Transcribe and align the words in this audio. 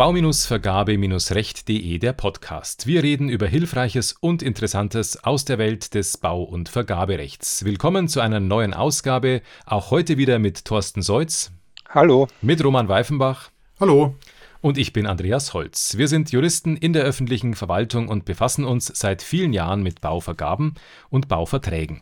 Bau-Vergabe-Recht.de 0.00 1.98
der 1.98 2.14
Podcast. 2.14 2.86
Wir 2.86 3.02
reden 3.02 3.28
über 3.28 3.46
Hilfreiches 3.46 4.14
und 4.18 4.42
Interessantes 4.42 5.22
aus 5.24 5.44
der 5.44 5.58
Welt 5.58 5.92
des 5.92 6.16
Bau- 6.16 6.42
und 6.42 6.70
Vergaberechts. 6.70 7.66
Willkommen 7.66 8.08
zu 8.08 8.20
einer 8.20 8.40
neuen 8.40 8.72
Ausgabe, 8.72 9.42
auch 9.66 9.90
heute 9.90 10.16
wieder 10.16 10.38
mit 10.38 10.64
Thorsten 10.64 11.02
Seutz. 11.02 11.52
Hallo. 11.90 12.28
Mit 12.40 12.64
Roman 12.64 12.88
Weifenbach. 12.88 13.50
Hallo. 13.78 14.14
Und 14.62 14.78
ich 14.78 14.94
bin 14.94 15.06
Andreas 15.06 15.52
Holz. 15.52 15.98
Wir 15.98 16.08
sind 16.08 16.32
Juristen 16.32 16.78
in 16.78 16.94
der 16.94 17.02
öffentlichen 17.02 17.54
Verwaltung 17.54 18.08
und 18.08 18.24
befassen 18.24 18.64
uns 18.64 18.86
seit 18.86 19.20
vielen 19.20 19.52
Jahren 19.52 19.82
mit 19.82 20.00
Bauvergaben 20.00 20.76
und 21.10 21.28
Bauverträgen. 21.28 22.00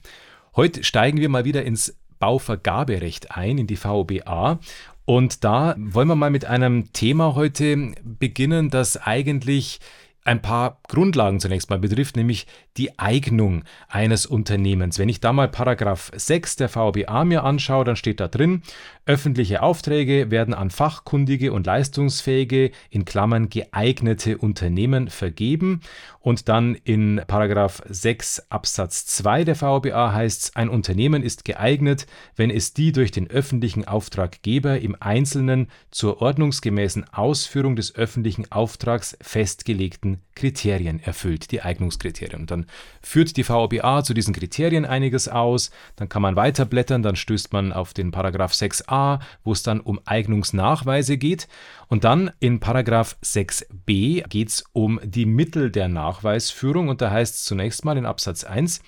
Heute 0.55 0.85
steigen 0.85 1.19
wir 1.19 1.29
mal 1.29 1.45
wieder 1.45 1.65
ins 1.65 1.97
Bauvergaberecht 2.21 3.33
ein, 3.33 3.59
in 3.59 3.67
die 3.67 3.77
VBA. 3.77 4.61
Und 5.09 5.43
da 5.43 5.75
wollen 5.79 6.09
wir 6.09 6.17
mal 6.17 6.29
mit 6.29 6.45
einem 6.45 6.93
Thema 6.93 7.35
heute 7.35 7.95
beginnen, 8.05 8.69
das 8.69 8.99
eigentlich 8.99 9.81
ein 10.23 10.43
paar 10.43 10.83
Grundlagen 10.87 11.41
zunächst 11.41 11.71
mal 11.71 11.79
betrifft, 11.79 12.15
nämlich 12.15 12.47
die 12.79 12.99
Eignung 12.99 13.65
eines 13.89 14.25
Unternehmens. 14.25 14.99
Wenn 14.99 15.09
ich 15.09 15.21
da 15.21 15.33
mal 15.33 15.49
Paragraph 15.49 16.11
6 16.15 16.57
der 16.57 16.69
VBA 16.69 17.25
mir 17.25 17.45
anschaue, 17.45 17.85
dann 17.85 17.97
steht 17.97 18.21
da 18.21 18.29
drin, 18.29 18.63
öffentliche 19.05 19.63
Aufträge 19.63 20.31
werden 20.31 20.55
an 20.55 20.71
fachkundige 20.71 21.53
und 21.53 21.67
leistungsfähige, 21.67 22.71
in 22.91 23.05
Klammern 23.05 23.49
geeignete 23.49 24.39
Unternehmen 24.39 25.09
vergeben. 25.09 25.81
Und 26.21 26.49
dann 26.51 26.75
in 26.85 27.23
Paragraph 27.27 27.83
6 27.89 28.51
Absatz 28.51 29.07
2 29.07 29.45
der 29.45 29.55
VBA 29.55 30.13
heißt 30.13 30.43
es, 30.43 30.57
ein 30.57 30.69
Unternehmen 30.69 31.23
ist 31.23 31.47
geeignet, 31.47 32.07
wenn 32.37 32.51
es 32.51 32.75
die 32.75 32.93
durch 32.93 33.11
den 33.11 33.31
öffentlichen 33.31 33.87
Auftraggeber 33.87 34.79
im 34.79 34.95
Einzelnen 35.01 35.69
zur 35.91 36.21
ordnungsgemäßen 36.21 37.13
Ausführung 37.13 37.77
des 37.77 37.95
öffentlichen 37.95 38.53
Auftrags 38.53 39.17
festgelegten 39.23 40.21
Kriterien 40.35 41.01
erfüllt, 41.01 41.51
die 41.51 41.63
Eignungskriterien. 41.63 42.43
Und 42.43 42.51
dann 42.51 42.67
führt 43.03 43.37
die 43.37 43.45
VOBA 43.45 44.03
zu 44.05 44.15
diesen 44.15 44.35
Kriterien 44.35 44.85
einiges 44.85 45.29
aus, 45.29 45.71
dann 45.97 46.09
kann 46.09 46.23
man 46.23 46.37
weiterblättern, 46.37 47.03
dann 47.03 47.17
stößt 47.17 47.53
man 47.53 47.73
auf 47.73 47.95
den 47.95 48.11
Paragraph 48.11 48.53
6a, 48.53 49.21
wo 49.45 49.53
es 49.53 49.63
dann 49.63 49.81
um 49.81 50.01
Eignungsnachweise 50.05 51.19
geht. 51.19 51.49
Und 51.89 52.05
dann 52.05 52.31
in 52.41 52.61
Paragraph 52.61 53.17
6b 53.23 54.29
geht 54.29 54.49
es 54.49 54.65
um 54.73 55.01
die 55.03 55.27
Mittel 55.27 55.71
der 55.71 55.89
Nachweisführung 55.89 56.89
und 56.89 57.01
da 57.01 57.11
heißt 57.11 57.37
es 57.37 57.45
zunächst 57.45 57.85
mal 57.85 57.97
in 57.97 58.07
Absatz 58.07 58.45
1, 58.45 58.83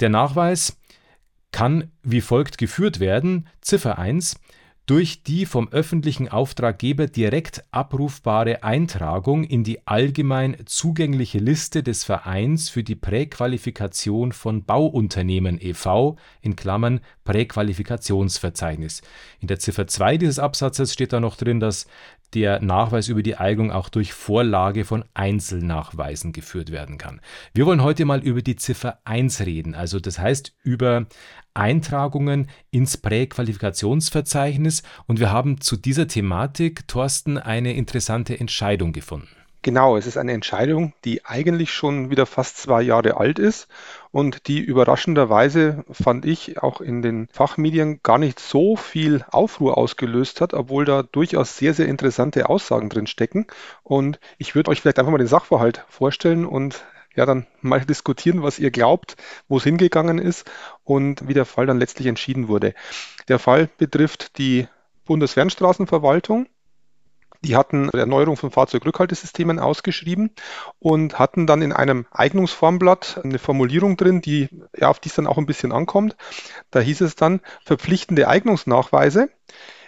der 0.00 0.08
Nachweis 0.08 0.78
kann 1.52 1.90
wie 2.02 2.22
folgt 2.22 2.58
geführt 2.58 2.98
werden. 2.98 3.48
Ziffer 3.60 3.98
1 3.98 4.36
durch 4.86 5.22
die 5.22 5.46
vom 5.46 5.68
öffentlichen 5.68 6.28
Auftraggeber 6.28 7.06
direkt 7.06 7.62
abrufbare 7.70 8.64
Eintragung 8.64 9.44
in 9.44 9.62
die 9.62 9.86
allgemein 9.86 10.56
zugängliche 10.66 11.38
Liste 11.38 11.82
des 11.82 12.02
Vereins 12.02 12.68
für 12.68 12.82
die 12.82 12.96
Präqualifikation 12.96 14.32
von 14.32 14.64
Bauunternehmen 14.64 15.58
e.V. 15.60 16.16
in 16.40 16.56
Klammern 16.56 17.00
(Präqualifikationsverzeichnis). 17.24 19.02
In 19.38 19.46
der 19.46 19.60
Ziffer 19.60 19.86
2 19.86 20.18
dieses 20.18 20.40
Absatzes 20.40 20.92
steht 20.92 21.12
da 21.12 21.20
noch 21.20 21.36
drin, 21.36 21.60
dass 21.60 21.86
der 22.34 22.60
Nachweis 22.62 23.08
über 23.08 23.22
die 23.22 23.36
Eignung 23.36 23.70
auch 23.70 23.88
durch 23.88 24.12
Vorlage 24.12 24.84
von 24.84 25.04
Einzelnachweisen 25.14 26.32
geführt 26.32 26.70
werden 26.70 26.98
kann. 26.98 27.20
Wir 27.54 27.66
wollen 27.66 27.82
heute 27.82 28.04
mal 28.04 28.20
über 28.20 28.42
die 28.42 28.56
Ziffer 28.56 28.98
1 29.04 29.40
reden, 29.40 29.74
also 29.74 30.00
das 30.00 30.18
heißt 30.18 30.54
über 30.62 31.06
Eintragungen 31.54 32.48
ins 32.70 32.96
Präqualifikationsverzeichnis 32.96 34.82
und 35.06 35.20
wir 35.20 35.30
haben 35.30 35.60
zu 35.60 35.76
dieser 35.76 36.08
Thematik, 36.08 36.88
Thorsten, 36.88 37.38
eine 37.38 37.74
interessante 37.74 38.38
Entscheidung 38.38 38.92
gefunden. 38.92 39.41
Genau, 39.64 39.96
es 39.96 40.08
ist 40.08 40.16
eine 40.16 40.32
Entscheidung, 40.32 40.92
die 41.04 41.24
eigentlich 41.24 41.72
schon 41.72 42.10
wieder 42.10 42.26
fast 42.26 42.58
zwei 42.58 42.82
Jahre 42.82 43.16
alt 43.18 43.38
ist 43.38 43.68
und 44.10 44.48
die 44.48 44.58
überraschenderweise, 44.58 45.84
fand 45.92 46.26
ich, 46.26 46.60
auch 46.60 46.80
in 46.80 47.00
den 47.00 47.28
Fachmedien 47.32 48.00
gar 48.02 48.18
nicht 48.18 48.40
so 48.40 48.74
viel 48.74 49.24
Aufruhr 49.30 49.78
ausgelöst 49.78 50.40
hat, 50.40 50.52
obwohl 50.52 50.84
da 50.84 51.04
durchaus 51.04 51.56
sehr, 51.56 51.74
sehr 51.74 51.86
interessante 51.86 52.48
Aussagen 52.48 52.88
drin 52.88 53.06
stecken. 53.06 53.46
Und 53.84 54.18
ich 54.36 54.56
würde 54.56 54.68
euch 54.68 54.80
vielleicht 54.80 54.98
einfach 54.98 55.12
mal 55.12 55.18
den 55.18 55.28
Sachverhalt 55.28 55.84
vorstellen 55.88 56.44
und 56.44 56.84
ja, 57.14 57.24
dann 57.24 57.46
mal 57.60 57.80
diskutieren, 57.84 58.42
was 58.42 58.58
ihr 58.58 58.72
glaubt, 58.72 59.14
wo 59.46 59.58
es 59.58 59.64
hingegangen 59.64 60.18
ist 60.18 60.50
und 60.82 61.28
wie 61.28 61.34
der 61.34 61.44
Fall 61.44 61.66
dann 61.66 61.78
letztlich 61.78 62.08
entschieden 62.08 62.48
wurde. 62.48 62.74
Der 63.28 63.38
Fall 63.38 63.68
betrifft 63.78 64.38
die 64.38 64.66
Bundesfernstraßenverwaltung 65.04 66.48
die 67.44 67.56
hatten 67.56 67.88
Erneuerung 67.90 68.36
von 68.36 68.50
Fahrzeugrückhaltesystemen 68.50 69.58
ausgeschrieben 69.58 70.30
und 70.78 71.18
hatten 71.18 71.46
dann 71.46 71.62
in 71.62 71.72
einem 71.72 72.06
Eignungsformblatt 72.12 73.20
eine 73.24 73.38
Formulierung 73.38 73.96
drin, 73.96 74.20
die 74.20 74.48
ja, 74.76 74.88
auf 74.88 75.00
die 75.00 75.08
es 75.08 75.16
dann 75.16 75.26
auch 75.26 75.38
ein 75.38 75.46
bisschen 75.46 75.72
ankommt. 75.72 76.16
Da 76.70 76.80
hieß 76.80 77.00
es 77.00 77.16
dann 77.16 77.40
verpflichtende 77.64 78.28
Eignungsnachweise. 78.28 79.28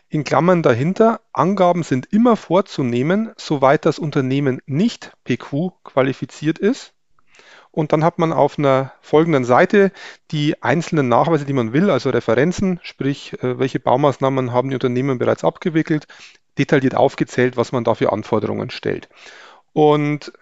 In 0.08 0.24
Klammern 0.24 0.62
dahinter, 0.62 1.20
Angaben 1.32 1.82
sind 1.82 2.12
immer 2.12 2.36
vorzunehmen, 2.36 3.32
soweit 3.36 3.84
das 3.84 3.98
Unternehmen 3.98 4.60
nicht 4.66 5.12
PQ 5.24 5.72
qualifiziert 5.82 6.58
ist. 6.58 6.92
Und 7.70 7.92
dann 7.92 8.04
hat 8.04 8.20
man 8.20 8.32
auf 8.32 8.56
einer 8.56 8.92
folgenden 9.00 9.44
Seite 9.44 9.90
die 10.30 10.62
einzelnen 10.62 11.08
Nachweise, 11.08 11.44
die 11.44 11.52
man 11.52 11.72
will, 11.72 11.90
also 11.90 12.10
Referenzen, 12.10 12.78
sprich, 12.84 13.32
äh, 13.42 13.58
welche 13.58 13.80
Baumaßnahmen 13.80 14.52
haben 14.52 14.68
die 14.68 14.76
Unternehmen 14.76 15.18
bereits 15.18 15.42
abgewickelt, 15.42 16.06
detailliert 16.58 16.94
aufgezählt, 16.94 17.56
was 17.56 17.72
man 17.72 17.84
da 17.84 17.94
für 17.94 18.12
Anforderungen 18.12 18.70
stellt. 18.70 19.08
Und 19.72 20.32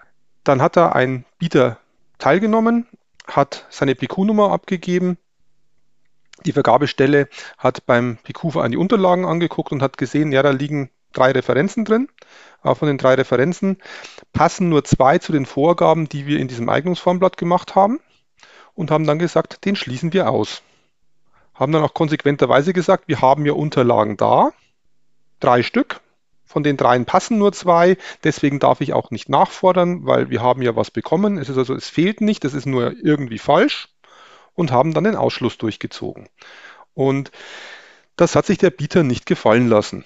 dann 0.44 0.60
hat 0.60 0.76
da 0.76 0.90
ein 0.90 1.24
Bieter 1.38 1.78
teilgenommen, 2.18 2.86
hat 3.26 3.66
seine 3.70 3.94
PQ-Nummer 3.94 4.50
abgegeben. 4.50 5.18
Die 6.44 6.52
Vergabestelle 6.52 7.28
hat 7.56 7.86
beim 7.86 8.18
PQ-Verein 8.24 8.72
die 8.72 8.76
Unterlagen 8.76 9.24
angeguckt 9.24 9.72
und 9.72 9.82
hat 9.82 9.96
gesehen, 9.96 10.32
ja, 10.32 10.42
da 10.42 10.50
liegen 10.50 10.90
drei 11.12 11.30
Referenzen 11.30 11.84
drin. 11.84 12.08
Aber 12.62 12.74
von 12.74 12.88
den 12.88 12.98
drei 12.98 13.14
Referenzen 13.14 13.78
passen 14.32 14.68
nur 14.68 14.84
zwei 14.84 15.18
zu 15.18 15.32
den 15.32 15.46
Vorgaben, 15.46 16.08
die 16.08 16.26
wir 16.26 16.38
in 16.38 16.48
diesem 16.48 16.68
Eignungsformblatt 16.68 17.36
gemacht 17.36 17.74
haben 17.74 18.00
und 18.74 18.90
haben 18.90 19.06
dann 19.06 19.18
gesagt, 19.18 19.64
den 19.64 19.76
schließen 19.76 20.12
wir 20.12 20.30
aus. 20.30 20.62
Haben 21.54 21.72
dann 21.72 21.82
auch 21.82 21.94
konsequenterweise 21.94 22.72
gesagt, 22.72 23.08
wir 23.08 23.20
haben 23.20 23.46
ja 23.46 23.52
Unterlagen 23.52 24.16
da, 24.16 24.52
drei 25.42 25.62
Stück. 25.62 26.00
Von 26.44 26.62
den 26.62 26.76
dreien 26.76 27.06
passen 27.06 27.38
nur 27.38 27.52
zwei, 27.52 27.96
deswegen 28.24 28.58
darf 28.58 28.82
ich 28.82 28.92
auch 28.92 29.10
nicht 29.10 29.30
nachfordern, 29.30 30.04
weil 30.04 30.28
wir 30.28 30.42
haben 30.42 30.60
ja 30.60 30.76
was 30.76 30.90
bekommen. 30.90 31.38
Es 31.38 31.48
ist 31.48 31.56
also, 31.56 31.74
es 31.74 31.88
fehlt 31.88 32.20
nicht, 32.20 32.44
es 32.44 32.52
ist 32.52 32.66
nur 32.66 32.92
irgendwie 33.02 33.38
falsch 33.38 33.88
und 34.54 34.70
haben 34.70 34.92
dann 34.92 35.04
den 35.04 35.16
Ausschluss 35.16 35.56
durchgezogen. 35.56 36.28
Und 36.92 37.30
das 38.16 38.36
hat 38.36 38.44
sich 38.44 38.58
der 38.58 38.70
Bieter 38.70 39.02
nicht 39.02 39.24
gefallen 39.24 39.68
lassen. 39.68 40.04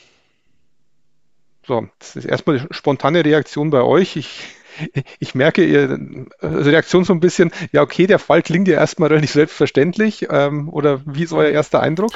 So, 1.66 1.88
das 1.98 2.14
ist 2.14 2.26
erstmal 2.26 2.58
die 2.60 2.66
spontane 2.70 3.24
Reaktion 3.24 3.70
bei 3.70 3.82
euch. 3.82 4.14
Ich, 4.14 4.44
ich 5.18 5.34
merke 5.34 5.64
Ihre 5.64 5.98
Reaktion 6.40 7.04
so 7.04 7.12
ein 7.12 7.20
bisschen, 7.20 7.50
ja, 7.72 7.82
okay, 7.82 8.06
der 8.06 8.20
Fall 8.20 8.42
klingt 8.42 8.68
ja 8.68 8.74
erstmal 8.74 9.08
relativ 9.08 9.32
selbstverständlich. 9.32 10.28
Ähm, 10.30 10.68
oder 10.68 11.00
wie 11.06 11.24
ist 11.24 11.32
euer 11.32 11.50
erster 11.50 11.80
Eindruck? 11.80 12.12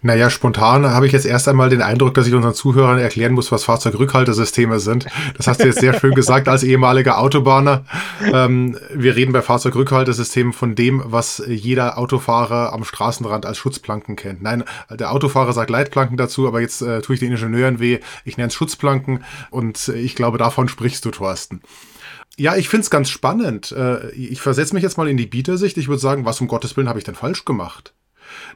Naja, 0.00 0.30
spontan 0.30 0.86
habe 0.86 1.06
ich 1.06 1.12
jetzt 1.12 1.26
erst 1.26 1.48
einmal 1.48 1.70
den 1.70 1.82
Eindruck, 1.82 2.14
dass 2.14 2.28
ich 2.28 2.34
unseren 2.34 2.54
Zuhörern 2.54 2.98
erklären 2.98 3.32
muss, 3.32 3.50
was 3.50 3.64
Fahrzeugrückhaltesysteme 3.64 4.78
sind. 4.78 5.06
Das 5.36 5.48
hast 5.48 5.60
du 5.60 5.66
jetzt 5.66 5.80
sehr 5.80 5.98
schön 5.98 6.14
gesagt 6.14 6.48
als 6.48 6.62
ehemaliger 6.62 7.18
Autobahner. 7.18 7.84
Ähm, 8.32 8.78
wir 8.94 9.16
reden 9.16 9.32
bei 9.32 9.42
Fahrzeugrückhaltesystemen 9.42 10.52
von 10.52 10.76
dem, 10.76 11.02
was 11.04 11.42
jeder 11.48 11.98
Autofahrer 11.98 12.72
am 12.72 12.84
Straßenrand 12.84 13.44
als 13.44 13.58
Schutzplanken 13.58 14.14
kennt. 14.14 14.40
Nein, 14.40 14.62
der 14.88 15.10
Autofahrer 15.10 15.52
sagt 15.52 15.70
Leitplanken 15.70 16.16
dazu, 16.16 16.46
aber 16.46 16.60
jetzt 16.60 16.80
äh, 16.80 17.00
tue 17.02 17.14
ich 17.14 17.20
den 17.20 17.32
Ingenieuren 17.32 17.80
weh. 17.80 17.98
Ich 18.24 18.36
nenne 18.36 18.48
es 18.48 18.54
Schutzplanken 18.54 19.24
und 19.50 19.88
ich 19.88 20.14
glaube, 20.14 20.38
davon 20.38 20.68
sprichst 20.68 21.04
du, 21.04 21.10
Thorsten. 21.10 21.60
Ja, 22.36 22.54
ich 22.54 22.68
finde 22.68 22.82
es 22.82 22.90
ganz 22.90 23.10
spannend. 23.10 23.72
Äh, 23.72 24.10
ich 24.12 24.40
versetze 24.40 24.74
mich 24.74 24.84
jetzt 24.84 24.96
mal 24.96 25.08
in 25.08 25.16
die 25.16 25.26
Bietersicht. 25.26 25.76
Ich 25.76 25.88
würde 25.88 26.00
sagen, 26.00 26.24
was 26.24 26.40
um 26.40 26.46
Gottes 26.46 26.76
Willen 26.76 26.88
habe 26.88 27.00
ich 27.00 27.04
denn 27.04 27.16
falsch 27.16 27.44
gemacht? 27.44 27.94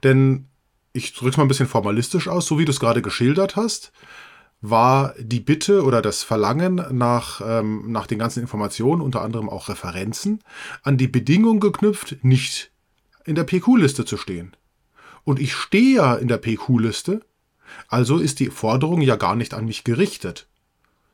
Denn 0.04 0.46
ich 0.92 1.12
drücke 1.14 1.30
es 1.30 1.36
mal 1.36 1.44
ein 1.44 1.48
bisschen 1.48 1.68
formalistisch 1.68 2.28
aus, 2.28 2.46
so 2.46 2.58
wie 2.58 2.64
du 2.64 2.70
es 2.70 2.80
gerade 2.80 3.02
geschildert 3.02 3.56
hast, 3.56 3.92
war 4.60 5.14
die 5.18 5.40
Bitte 5.40 5.82
oder 5.82 6.02
das 6.02 6.22
Verlangen 6.22 6.84
nach, 6.92 7.40
ähm, 7.44 7.90
nach 7.90 8.06
den 8.06 8.18
ganzen 8.18 8.40
Informationen, 8.40 9.02
unter 9.02 9.22
anderem 9.22 9.48
auch 9.48 9.68
Referenzen, 9.68 10.40
an 10.82 10.96
die 10.96 11.08
Bedingung 11.08 11.58
geknüpft, 11.58 12.18
nicht 12.22 12.70
in 13.24 13.34
der 13.34 13.44
PQ-Liste 13.44 14.04
zu 14.04 14.16
stehen. 14.16 14.56
Und 15.24 15.40
ich 15.40 15.54
stehe 15.54 15.96
ja 15.96 16.14
in 16.14 16.28
der 16.28 16.38
PQ-Liste, 16.38 17.22
also 17.88 18.18
ist 18.18 18.40
die 18.40 18.50
Forderung 18.50 19.00
ja 19.00 19.16
gar 19.16 19.34
nicht 19.34 19.54
an 19.54 19.66
mich 19.66 19.84
gerichtet. 19.84 20.46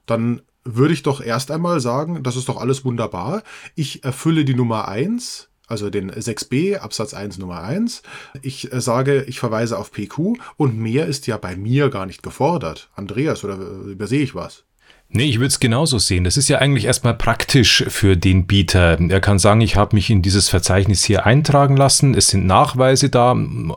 Dann 0.07 0.43
würde 0.65 0.93
ich 0.93 1.03
doch 1.03 1.21
erst 1.21 1.51
einmal 1.51 1.81
sagen, 1.81 2.23
das 2.23 2.37
ist 2.37 2.49
doch 2.49 2.59
alles 2.59 2.85
wunderbar. 2.85 3.43
Ich 3.75 4.05
erfülle 4.05 4.45
die 4.45 4.55
Nummer 4.55 4.89
1, 4.89 5.48
also 5.69 5.91
den 5.91 6.11
6b 6.11 6.79
Absatz 6.79 7.15
1 7.15 7.39
Nummer 7.39 7.63
1. 7.63 8.03
Ich 8.43 8.73
äh, 8.73 8.81
sage, 8.81 9.25
ich 9.29 9.39
verweise 9.39 9.79
auf 9.79 9.93
PQ 9.93 10.39
und 10.57 10.77
mehr 10.77 11.07
ist 11.07 11.27
ja 11.27 11.37
bei 11.37 11.57
mir 11.57 11.91
gar 11.91 12.07
nicht 12.07 12.23
gefordert. 12.23 12.89
Andreas, 12.97 13.45
oder 13.45 13.57
übersehe 13.57 14.23
ich 14.23 14.35
was? 14.35 14.65
Nee, 15.11 15.25
ich 15.25 15.39
würde 15.39 15.47
es 15.47 15.59
genauso 15.59 15.99
sehen. 15.99 16.25
Das 16.25 16.37
ist 16.37 16.49
ja 16.49 16.59
eigentlich 16.59 16.85
erstmal 16.85 17.15
praktisch 17.15 17.83
für 17.89 18.15
den 18.15 18.47
Bieter. 18.47 18.99
Er 19.01 19.21
kann 19.21 19.39
sagen, 19.39 19.63
ich 19.63 19.75
habe 19.75 19.97
mich 19.97 20.11
in 20.11 20.21
dieses 20.21 20.51
Verzeichnis 20.51 21.03
hier 21.03 21.25
eintragen 21.25 21.79
lassen. 21.79 22.15
Es 22.15 22.29
sind 22.29 22.45
Nachweise 22.45 23.09
da 23.09 23.35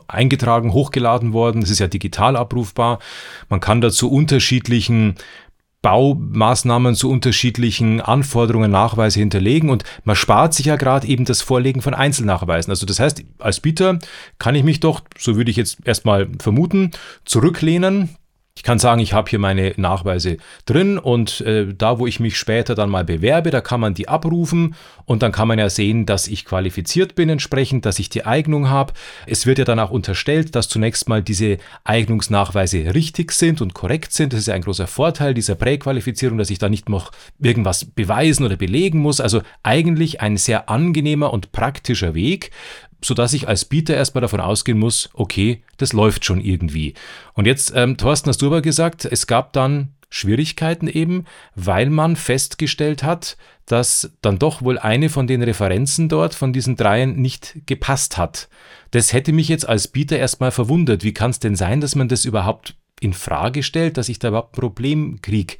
eingetragen, 0.08 0.74
hochgeladen 0.74 1.32
worden. 1.32 1.62
Es 1.62 1.70
ist 1.70 1.78
ja 1.78 1.88
digital 1.88 2.36
abrufbar. 2.36 2.98
Man 3.48 3.60
kann 3.60 3.80
dazu 3.80 4.10
unterschiedlichen 4.10 5.14
Baumaßnahmen 5.82 6.94
zu 6.94 7.10
unterschiedlichen 7.10 8.00
Anforderungen 8.00 8.70
Nachweise 8.70 9.18
hinterlegen 9.18 9.68
und 9.68 9.82
man 10.04 10.16
spart 10.16 10.54
sich 10.54 10.66
ja 10.66 10.76
gerade 10.76 11.06
eben 11.08 11.24
das 11.24 11.42
Vorlegen 11.42 11.82
von 11.82 11.92
Einzelnachweisen. 11.92 12.70
Also 12.70 12.86
das 12.86 13.00
heißt, 13.00 13.24
als 13.38 13.60
Bieter 13.60 13.98
kann 14.38 14.54
ich 14.54 14.62
mich 14.62 14.80
doch, 14.80 15.02
so 15.18 15.36
würde 15.36 15.50
ich 15.50 15.56
jetzt 15.56 15.78
erstmal 15.84 16.28
vermuten, 16.38 16.92
zurücklehnen, 17.24 18.10
ich 18.54 18.62
kann 18.62 18.78
sagen, 18.78 19.00
ich 19.00 19.14
habe 19.14 19.30
hier 19.30 19.38
meine 19.38 19.72
Nachweise 19.78 20.36
drin 20.66 20.98
und 20.98 21.40
äh, 21.40 21.72
da, 21.74 21.98
wo 21.98 22.06
ich 22.06 22.20
mich 22.20 22.36
später 22.36 22.74
dann 22.74 22.90
mal 22.90 23.04
bewerbe, 23.04 23.50
da 23.50 23.62
kann 23.62 23.80
man 23.80 23.94
die 23.94 24.08
abrufen 24.08 24.74
und 25.06 25.22
dann 25.22 25.32
kann 25.32 25.48
man 25.48 25.58
ja 25.58 25.70
sehen, 25.70 26.04
dass 26.04 26.28
ich 26.28 26.44
qualifiziert 26.44 27.14
bin 27.14 27.30
entsprechend, 27.30 27.86
dass 27.86 27.98
ich 27.98 28.10
die 28.10 28.26
Eignung 28.26 28.68
habe. 28.68 28.92
Es 29.26 29.46
wird 29.46 29.58
ja 29.58 29.64
dann 29.64 29.80
auch 29.80 29.90
unterstellt, 29.90 30.54
dass 30.54 30.68
zunächst 30.68 31.08
mal 31.08 31.22
diese 31.22 31.56
Eignungsnachweise 31.84 32.94
richtig 32.94 33.32
sind 33.32 33.62
und 33.62 33.72
korrekt 33.72 34.12
sind. 34.12 34.34
Das 34.34 34.40
ist 34.40 34.48
ja 34.48 34.54
ein 34.54 34.62
großer 34.62 34.86
Vorteil 34.86 35.32
dieser 35.32 35.54
Präqualifizierung, 35.54 36.36
dass 36.36 36.50
ich 36.50 36.58
da 36.58 36.68
nicht 36.68 36.90
noch 36.90 37.10
irgendwas 37.40 37.86
beweisen 37.86 38.44
oder 38.44 38.56
belegen 38.56 38.98
muss. 38.98 39.20
Also 39.22 39.40
eigentlich 39.62 40.20
ein 40.20 40.36
sehr 40.36 40.68
angenehmer 40.68 41.32
und 41.32 41.52
praktischer 41.52 42.14
Weg, 42.14 42.50
sodass 43.04 43.32
ich 43.32 43.48
als 43.48 43.64
Bieter 43.64 43.94
erstmal 43.94 44.22
davon 44.22 44.40
ausgehen 44.40 44.78
muss, 44.78 45.10
okay, 45.12 45.62
das 45.76 45.92
läuft 45.92 46.24
schon 46.24 46.40
irgendwie. 46.40 46.94
Und 47.34 47.46
jetzt, 47.46 47.72
ähm, 47.74 47.96
Thorsten, 47.96 48.28
hast 48.28 48.42
du 48.42 48.46
aber 48.46 48.62
gesagt, 48.62 49.04
es 49.04 49.26
gab 49.26 49.52
dann 49.52 49.94
Schwierigkeiten 50.08 50.88
eben, 50.88 51.24
weil 51.54 51.88
man 51.88 52.16
festgestellt 52.16 53.02
hat, 53.02 53.36
dass 53.64 54.12
dann 54.20 54.38
doch 54.38 54.60
wohl 54.60 54.78
eine 54.78 55.08
von 55.08 55.26
den 55.26 55.42
Referenzen 55.42 56.08
dort 56.08 56.34
von 56.34 56.52
diesen 56.52 56.76
dreien 56.76 57.16
nicht 57.16 57.62
gepasst 57.64 58.18
hat. 58.18 58.48
Das 58.90 59.12
hätte 59.14 59.32
mich 59.32 59.48
jetzt 59.48 59.66
als 59.66 59.88
Bieter 59.88 60.18
erstmal 60.18 60.50
verwundert. 60.50 61.02
Wie 61.02 61.14
kann 61.14 61.30
es 61.30 61.40
denn 61.40 61.56
sein, 61.56 61.80
dass 61.80 61.94
man 61.94 62.08
das 62.08 62.26
überhaupt 62.26 62.76
in 63.00 63.14
Frage 63.14 63.62
stellt, 63.62 63.96
dass 63.96 64.10
ich 64.10 64.18
da 64.18 64.28
überhaupt 64.28 64.54
ein 64.54 64.60
Problem 64.60 65.18
kriege? 65.22 65.56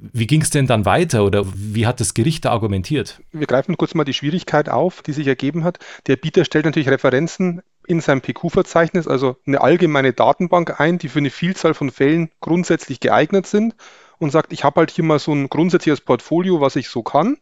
Wie 0.00 0.26
ging 0.26 0.42
es 0.42 0.50
denn 0.50 0.66
dann 0.66 0.84
weiter 0.84 1.24
oder 1.24 1.44
wie 1.54 1.86
hat 1.86 2.00
das 2.00 2.14
Gericht 2.14 2.44
da 2.44 2.50
argumentiert? 2.50 3.20
Wir 3.32 3.46
greifen 3.46 3.76
kurz 3.76 3.94
mal 3.94 4.04
die 4.04 4.14
Schwierigkeit 4.14 4.68
auf, 4.68 5.02
die 5.02 5.12
sich 5.12 5.26
ergeben 5.26 5.64
hat. 5.64 5.78
Der 6.06 6.16
Bieter 6.16 6.44
stellt 6.44 6.64
natürlich 6.64 6.88
Referenzen 6.88 7.62
in 7.86 8.00
sein 8.00 8.20
PQ-Verzeichnis, 8.20 9.08
also 9.08 9.36
eine 9.46 9.60
allgemeine 9.60 10.12
Datenbank 10.12 10.78
ein, 10.80 10.98
die 10.98 11.08
für 11.08 11.20
eine 11.20 11.30
Vielzahl 11.30 11.74
von 11.74 11.90
Fällen 11.90 12.30
grundsätzlich 12.40 13.00
geeignet 13.00 13.46
sind 13.46 13.74
und 14.18 14.30
sagt, 14.30 14.52
ich 14.52 14.64
habe 14.64 14.80
halt 14.80 14.90
hier 14.90 15.04
mal 15.04 15.18
so 15.18 15.32
ein 15.32 15.48
grundsätzliches 15.48 16.02
Portfolio, 16.02 16.60
was 16.60 16.76
ich 16.76 16.88
so 16.88 17.02
kann. 17.02 17.38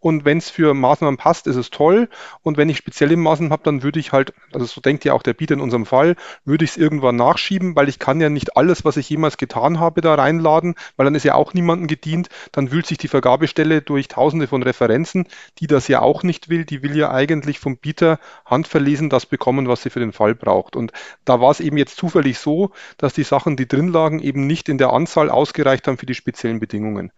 Und 0.00 0.24
wenn 0.24 0.38
es 0.38 0.48
für 0.48 0.74
Maßnahmen 0.74 1.16
passt, 1.16 1.46
ist 1.46 1.56
es 1.56 1.70
toll. 1.70 2.08
Und 2.42 2.56
wenn 2.56 2.68
ich 2.68 2.76
spezielle 2.76 3.16
Maßnahmen 3.16 3.52
habe, 3.52 3.62
dann 3.64 3.82
würde 3.82 3.98
ich 3.98 4.12
halt, 4.12 4.32
also 4.52 4.64
so 4.66 4.80
denkt 4.80 5.04
ja 5.04 5.12
auch 5.12 5.22
der 5.22 5.34
Bieter 5.34 5.54
in 5.54 5.60
unserem 5.60 5.86
Fall, 5.86 6.14
würde 6.44 6.64
ich 6.64 6.72
es 6.72 6.76
irgendwann 6.76 7.16
nachschieben, 7.16 7.74
weil 7.74 7.88
ich 7.88 7.98
kann 7.98 8.20
ja 8.20 8.28
nicht 8.28 8.56
alles, 8.56 8.84
was 8.84 8.96
ich 8.96 9.10
jemals 9.10 9.36
getan 9.38 9.80
habe, 9.80 10.00
da 10.00 10.14
reinladen, 10.14 10.76
weil 10.96 11.04
dann 11.04 11.14
ist 11.14 11.24
ja 11.24 11.34
auch 11.34 11.52
niemandem 11.52 11.88
gedient. 11.88 12.28
Dann 12.52 12.70
wühlt 12.70 12.86
sich 12.86 12.98
die 12.98 13.08
Vergabestelle 13.08 13.82
durch 13.82 14.08
tausende 14.08 14.46
von 14.46 14.62
Referenzen, 14.62 15.26
die 15.58 15.66
das 15.66 15.88
ja 15.88 16.00
auch 16.00 16.22
nicht 16.22 16.48
will. 16.48 16.64
Die 16.64 16.82
will 16.82 16.96
ja 16.96 17.10
eigentlich 17.10 17.58
vom 17.58 17.76
Bieter 17.76 18.20
handverlesen 18.46 19.10
das 19.10 19.26
bekommen, 19.26 19.68
was 19.68 19.82
sie 19.82 19.90
für 19.90 20.00
den 20.00 20.12
Fall 20.12 20.34
braucht. 20.34 20.76
Und 20.76 20.92
da 21.24 21.40
war 21.40 21.50
es 21.50 21.60
eben 21.60 21.76
jetzt 21.76 21.96
zufällig 21.96 22.38
so, 22.38 22.70
dass 22.98 23.14
die 23.14 23.24
Sachen, 23.24 23.56
die 23.56 23.66
drin 23.66 23.88
lagen, 23.88 24.20
eben 24.20 24.46
nicht 24.46 24.68
in 24.68 24.78
der 24.78 24.92
Anzahl 24.92 25.30
ausgereicht 25.30 25.88
haben 25.88 25.98
für 25.98 26.06
die 26.06 26.14
speziellen 26.14 26.60
Bedingungen 26.60 27.10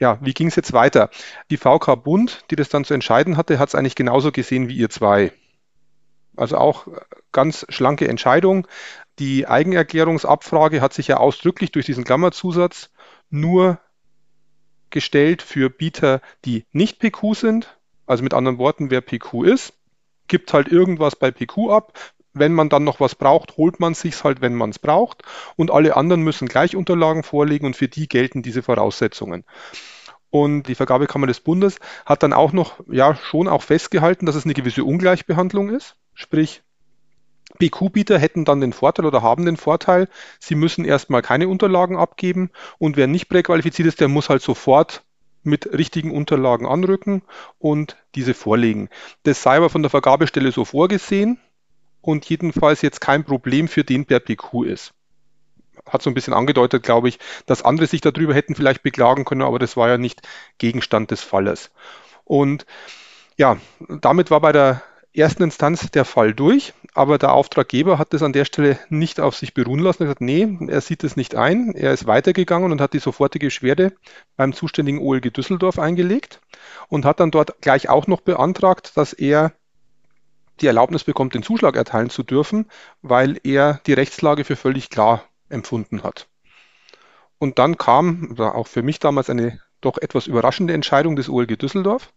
ja, 0.00 0.18
wie 0.20 0.34
ging 0.34 0.48
es 0.48 0.56
jetzt 0.56 0.72
weiter? 0.72 1.10
Die 1.50 1.56
VK 1.56 1.96
Bund, 2.02 2.44
die 2.50 2.56
das 2.56 2.68
dann 2.68 2.84
zu 2.84 2.94
entscheiden 2.94 3.36
hatte, 3.36 3.58
hat 3.58 3.68
es 3.68 3.74
eigentlich 3.74 3.96
genauso 3.96 4.32
gesehen 4.32 4.68
wie 4.68 4.76
ihr 4.76 4.90
zwei. 4.90 5.32
Also 6.36 6.56
auch 6.56 6.86
äh, 6.86 7.00
ganz 7.32 7.66
schlanke 7.68 8.06
Entscheidung. 8.08 8.66
Die 9.18 9.48
Eigenerklärungsabfrage 9.48 10.80
hat 10.80 10.92
sich 10.92 11.08
ja 11.08 11.16
ausdrücklich 11.16 11.72
durch 11.72 11.86
diesen 11.86 12.04
Klammerzusatz 12.04 12.90
nur 13.30 13.80
gestellt 14.90 15.42
für 15.42 15.68
Bieter, 15.68 16.20
die 16.44 16.64
nicht 16.72 17.00
PQ 17.00 17.34
sind. 17.34 17.78
Also 18.06 18.22
mit 18.22 18.32
anderen 18.32 18.58
Worten, 18.58 18.90
wer 18.90 19.00
PQ 19.00 19.44
ist, 19.44 19.74
gibt 20.28 20.52
halt 20.54 20.68
irgendwas 20.68 21.16
bei 21.16 21.30
PQ 21.30 21.70
ab. 21.70 21.92
Wenn 22.34 22.52
man 22.52 22.68
dann 22.68 22.84
noch 22.84 23.00
was 23.00 23.14
braucht, 23.14 23.56
holt 23.56 23.80
man 23.80 23.94
sich's 23.94 24.24
halt, 24.24 24.40
wenn 24.40 24.54
man 24.54 24.70
es 24.70 24.78
braucht. 24.78 25.22
Und 25.56 25.70
alle 25.70 25.96
anderen 25.96 26.22
müssen 26.22 26.48
gleich 26.48 26.76
Unterlagen 26.76 27.22
vorlegen 27.22 27.66
und 27.66 27.76
für 27.76 27.88
die 27.88 28.08
gelten 28.08 28.42
diese 28.42 28.62
Voraussetzungen. 28.62 29.44
Und 30.30 30.64
die 30.64 30.74
Vergabekammer 30.74 31.26
des 31.26 31.40
Bundes 31.40 31.78
hat 32.04 32.22
dann 32.22 32.32
auch 32.32 32.52
noch, 32.52 32.80
ja, 32.90 33.16
schon 33.16 33.48
auch 33.48 33.62
festgehalten, 33.62 34.26
dass 34.26 34.34
es 34.34 34.44
eine 34.44 34.54
gewisse 34.54 34.84
Ungleichbehandlung 34.84 35.70
ist. 35.70 35.96
Sprich, 36.14 36.62
BQ-Bieter 37.58 38.18
hätten 38.18 38.44
dann 38.44 38.60
den 38.60 38.74
Vorteil 38.74 39.06
oder 39.06 39.22
haben 39.22 39.46
den 39.46 39.56
Vorteil, 39.56 40.08
sie 40.38 40.54
müssen 40.54 40.84
erstmal 40.84 41.22
keine 41.22 41.48
Unterlagen 41.48 41.96
abgeben 41.96 42.50
und 42.78 42.96
wer 42.96 43.06
nicht 43.06 43.28
präqualifiziert 43.28 43.88
ist, 43.88 44.00
der 44.00 44.08
muss 44.08 44.28
halt 44.28 44.42
sofort 44.42 45.02
mit 45.44 45.72
richtigen 45.72 46.10
Unterlagen 46.10 46.66
anrücken 46.66 47.22
und 47.58 47.96
diese 48.14 48.34
vorlegen. 48.34 48.90
Das 49.22 49.42
sei 49.42 49.56
aber 49.56 49.70
von 49.70 49.82
der 49.82 49.90
Vergabestelle 49.90 50.52
so 50.52 50.64
vorgesehen 50.64 51.40
und 52.00 52.24
jedenfalls 52.28 52.82
jetzt 52.82 53.00
kein 53.00 53.24
Problem 53.24 53.68
für 53.68 53.84
den, 53.84 54.06
der 54.06 54.20
PQ 54.20 54.64
ist 54.64 54.94
hat 55.86 56.02
so 56.02 56.10
ein 56.10 56.14
bisschen 56.14 56.34
angedeutet, 56.34 56.82
glaube 56.82 57.08
ich, 57.08 57.18
dass 57.46 57.62
andere 57.62 57.86
sich 57.86 58.00
darüber 58.00 58.34
hätten 58.34 58.54
vielleicht 58.54 58.82
beklagen 58.82 59.24
können, 59.24 59.42
aber 59.42 59.58
das 59.58 59.76
war 59.76 59.88
ja 59.88 59.98
nicht 59.98 60.20
Gegenstand 60.58 61.10
des 61.10 61.22
Falles. 61.22 61.70
Und 62.24 62.66
ja, 63.36 63.56
damit 63.88 64.30
war 64.30 64.40
bei 64.40 64.52
der 64.52 64.82
ersten 65.14 65.42
Instanz 65.42 65.90
der 65.90 66.04
Fall 66.04 66.34
durch, 66.34 66.74
aber 66.94 67.18
der 67.18 67.32
Auftraggeber 67.32 67.98
hat 67.98 68.12
das 68.12 68.22
an 68.22 68.32
der 68.32 68.44
Stelle 68.44 68.78
nicht 68.88 69.20
auf 69.20 69.36
sich 69.36 69.54
beruhen 69.54 69.80
lassen. 69.80 70.02
Er 70.02 70.10
hat 70.10 70.18
gesagt, 70.18 70.20
nee, 70.20 70.68
er 70.68 70.80
sieht 70.80 71.04
es 71.04 71.16
nicht 71.16 71.34
ein. 71.34 71.72
Er 71.74 71.92
ist 71.92 72.06
weitergegangen 72.06 72.70
und 72.70 72.80
hat 72.80 72.92
die 72.92 72.98
sofortige 72.98 73.46
Beschwerde 73.46 73.92
beim 74.36 74.52
zuständigen 74.52 75.00
OLG 75.00 75.32
Düsseldorf 75.32 75.78
eingelegt 75.78 76.40
und 76.88 77.04
hat 77.04 77.20
dann 77.20 77.30
dort 77.30 77.60
gleich 77.62 77.88
auch 77.88 78.06
noch 78.06 78.20
beantragt, 78.20 78.96
dass 78.96 79.12
er 79.12 79.52
die 80.60 80.66
Erlaubnis 80.66 81.04
bekommt, 81.04 81.34
den 81.34 81.42
Zuschlag 81.42 81.76
erteilen 81.76 82.10
zu 82.10 82.22
dürfen, 82.22 82.66
weil 83.02 83.40
er 83.44 83.80
die 83.86 83.92
Rechtslage 83.92 84.44
für 84.44 84.56
völlig 84.56 84.90
klar 84.90 85.24
empfunden 85.48 86.02
hat. 86.02 86.28
Und 87.38 87.58
dann 87.58 87.78
kam, 87.78 88.38
auch 88.38 88.66
für 88.66 88.82
mich 88.82 88.98
damals 88.98 89.30
eine 89.30 89.60
doch 89.80 89.98
etwas 89.98 90.26
überraschende 90.26 90.74
Entscheidung 90.74 91.14
des 91.16 91.28
OLG 91.28 91.56
Düsseldorf, 91.56 92.12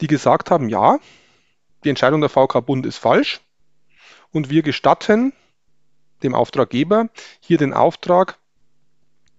die 0.00 0.06
gesagt 0.06 0.50
haben, 0.50 0.68
ja, 0.68 0.98
die 1.84 1.88
Entscheidung 1.88 2.20
der 2.20 2.30
VK 2.30 2.64
Bund 2.64 2.86
ist 2.86 2.98
falsch 2.98 3.40
und 4.30 4.50
wir 4.50 4.62
gestatten 4.62 5.32
dem 6.22 6.34
Auftraggeber 6.34 7.08
hier 7.40 7.58
den 7.58 7.74
Auftrag 7.74 8.38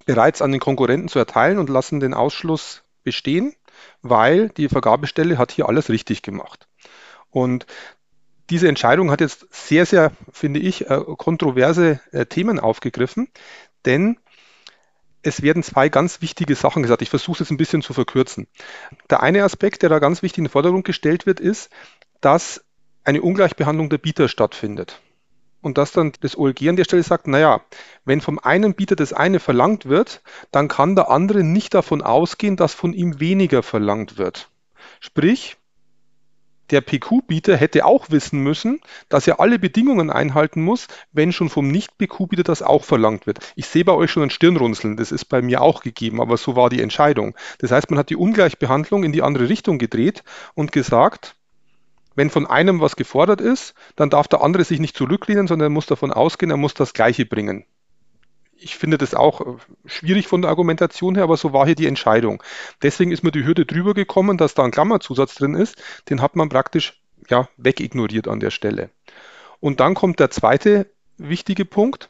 bereits 0.06 0.42
an 0.42 0.52
den 0.52 0.60
Konkurrenten 0.60 1.08
zu 1.08 1.20
erteilen 1.20 1.58
und 1.58 1.70
lassen 1.70 2.02
den 2.02 2.14
Ausschluss 2.14 2.84
bestehen, 3.04 3.56
weil 4.02 4.50
die 4.50 4.68
Vergabestelle 4.68 5.38
hat 5.38 5.52
hier 5.52 5.70
alles 5.70 5.90
richtig 5.90 6.22
gemacht. 6.22 6.68
Und 7.30 7.66
diese 8.50 8.68
Entscheidung 8.68 9.12
hat 9.12 9.22
jetzt 9.22 9.48
sehr, 9.52 9.86
sehr, 9.86 10.12
finde 10.32 10.60
ich, 10.60 10.90
äh, 10.90 11.02
kontroverse 11.18 12.00
äh, 12.12 12.26
Themen 12.26 12.60
aufgegriffen, 12.60 13.30
denn 13.86 14.18
es 15.24 15.42
werden 15.42 15.64
zwei 15.64 15.90
ganz 15.90 16.22
wichtige 16.22 16.56
Sachen 16.56 16.84
gesagt. 16.84 17.02
Ich 17.02 17.10
versuche 17.10 17.36
es 17.36 17.40
jetzt 17.40 17.52
ein 17.52 17.58
bisschen 17.58 17.82
zu 17.82 17.94
verkürzen. 17.94 18.48
Der 19.10 19.24
eine 19.24 19.44
Aspekt, 19.44 19.82
der 19.82 19.90
da 19.90 20.00
ganz 20.00 20.22
wichtig 20.22 20.40
in 20.40 20.44
den 20.46 20.52
Vordergrund 20.52 20.86
gestellt 20.86 21.26
wird, 21.26 21.40
ist, 21.40 21.70
dass 22.20 22.64
eine 23.06 23.22
Ungleichbehandlung 23.22 23.90
der 23.90 23.98
Bieter 23.98 24.28
stattfindet. 24.28 25.02
Und 25.62 25.78
dass 25.78 25.94
dann 25.94 26.12
das 26.20 26.38
OLG 26.38 26.68
an 26.68 26.76
der 26.76 26.84
Stelle 26.84 27.04
sagt, 27.04 27.28
naja, 27.28 27.62
wenn 28.04 28.20
vom 28.20 28.38
einen 28.38 28.76
Bieter 28.76 28.98
das 28.98 29.14
eine 29.14 29.40
verlangt 29.40 29.86
wird, 29.86 30.22
dann 30.52 30.68
kann 30.68 30.96
der 30.96 31.10
andere 31.10 31.44
nicht 31.44 31.74
davon 31.74 32.02
ausgehen, 32.02 32.58
dass 32.58 32.74
von 32.74 32.92
ihm 32.92 33.22
weniger 33.22 33.64
verlangt 33.64 34.18
wird. 34.18 34.50
Sprich, 35.00 35.56
der 36.74 36.82
PQ-Bieter 36.82 37.56
hätte 37.56 37.86
auch 37.86 38.10
wissen 38.10 38.40
müssen, 38.40 38.82
dass 39.08 39.28
er 39.28 39.40
alle 39.40 39.60
Bedingungen 39.60 40.10
einhalten 40.10 40.64
muss, 40.64 40.88
wenn 41.12 41.32
schon 41.32 41.50
vom 41.50 41.68
Nicht-PQ-Bieter 41.68 42.44
das 42.44 42.64
auch 42.64 42.84
verlangt 42.84 43.28
wird. 43.28 43.40
Ich 43.56 43.68
sehe 43.68 43.86
bei 43.86 43.94
euch 43.94 44.10
schon 44.10 44.24
ein 44.24 44.32
Stirnrunzeln, 44.32 44.98
das 44.98 45.12
ist 45.12 45.26
bei 45.26 45.44
mir 45.44 45.62
auch 45.62 45.84
gegeben, 45.84 46.20
aber 46.20 46.36
so 46.36 46.56
war 46.56 46.72
die 46.72 46.82
Entscheidung. 46.82 47.36
Das 47.60 47.70
heißt, 47.70 47.92
man 47.92 48.00
hat 48.00 48.10
die 48.10 48.16
Ungleichbehandlung 48.16 49.04
in 49.04 49.12
die 49.12 49.22
andere 49.22 49.50
Richtung 49.50 49.78
gedreht 49.78 50.24
und 50.56 50.72
gesagt, 50.72 51.36
wenn 52.16 52.32
von 52.32 52.48
einem 52.48 52.82
was 52.82 52.96
gefordert 52.96 53.40
ist, 53.40 53.76
dann 53.96 54.10
darf 54.10 54.28
der 54.28 54.42
andere 54.42 54.64
sich 54.64 54.80
nicht 54.80 54.98
zurücklehnen, 54.98 55.46
sondern 55.46 55.68
er 55.68 55.74
muss 55.74 55.86
davon 55.86 56.12
ausgehen, 56.12 56.50
er 56.50 56.58
muss 56.58 56.74
das 56.74 56.94
Gleiche 56.94 57.28
bringen 57.28 57.66
ich 58.58 58.78
finde 58.78 58.98
das 58.98 59.14
auch 59.14 59.42
äh, 59.42 59.58
schwierig 59.86 60.28
von 60.28 60.42
der 60.42 60.50
Argumentation 60.50 61.16
her, 61.16 61.24
aber 61.24 61.38
so 61.38 61.54
war 61.54 61.66
hier 61.66 61.76
die 61.76 61.88
Entscheidung. 61.88 62.42
Deswegen 62.82 63.12
ist 63.12 63.24
mir 63.24 63.32
die 63.32 63.46
Hürde 63.46 63.66
drüber 63.66 63.94
gekommen, 63.94 64.38
dass 64.38 64.54
da 64.54 64.64
ein 64.64 64.72
Klammerzusatz 64.72 65.36
drin 65.36 65.56
ist. 65.56 65.82
Den 66.10 66.22
hat 66.22 66.36
man 66.36 66.50
praktisch 66.50 67.02
ja, 67.30 67.50
wegignoriert 67.58 68.28
an 68.28 68.40
der 68.40 68.52
Stelle. 68.52 68.90
Und 69.60 69.80
dann 69.80 69.94
kommt 69.94 70.20
der 70.20 70.30
zweite 70.30 70.92
wichtige 71.18 71.66
Punkt. 71.66 72.10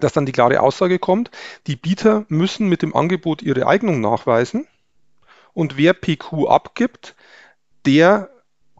dass 0.00 0.12
dann 0.12 0.26
die 0.26 0.32
klare 0.32 0.60
Aussage 0.60 1.00
kommt, 1.00 1.30
die 1.66 1.74
Bieter 1.74 2.24
müssen 2.28 2.68
mit 2.68 2.82
dem 2.82 2.94
Angebot 2.94 3.42
ihre 3.42 3.66
Eignung 3.66 4.00
nachweisen 4.00 4.68
und 5.54 5.76
wer 5.76 5.92
PQ 5.92 6.46
abgibt, 6.48 7.16
der 7.84 8.30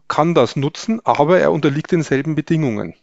kann 0.07 0.33
das 0.33 0.55
nutzen, 0.55 1.01
aber 1.05 1.39
er 1.39 1.51
unterliegt 1.51 1.91
denselben 1.91 2.35
Bedingungen. 2.35 2.95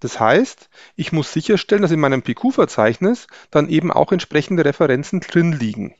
Das 0.00 0.20
heißt, 0.20 0.68
ich 0.96 1.12
muss 1.12 1.32
sicherstellen, 1.32 1.82
dass 1.82 1.90
in 1.90 2.00
meinem 2.00 2.22
PQ-Verzeichnis 2.22 3.26
dann 3.50 3.68
eben 3.68 3.90
auch 3.90 4.12
entsprechende 4.12 4.64
Referenzen 4.64 5.20
drin 5.20 5.52
liegen. 5.52 5.94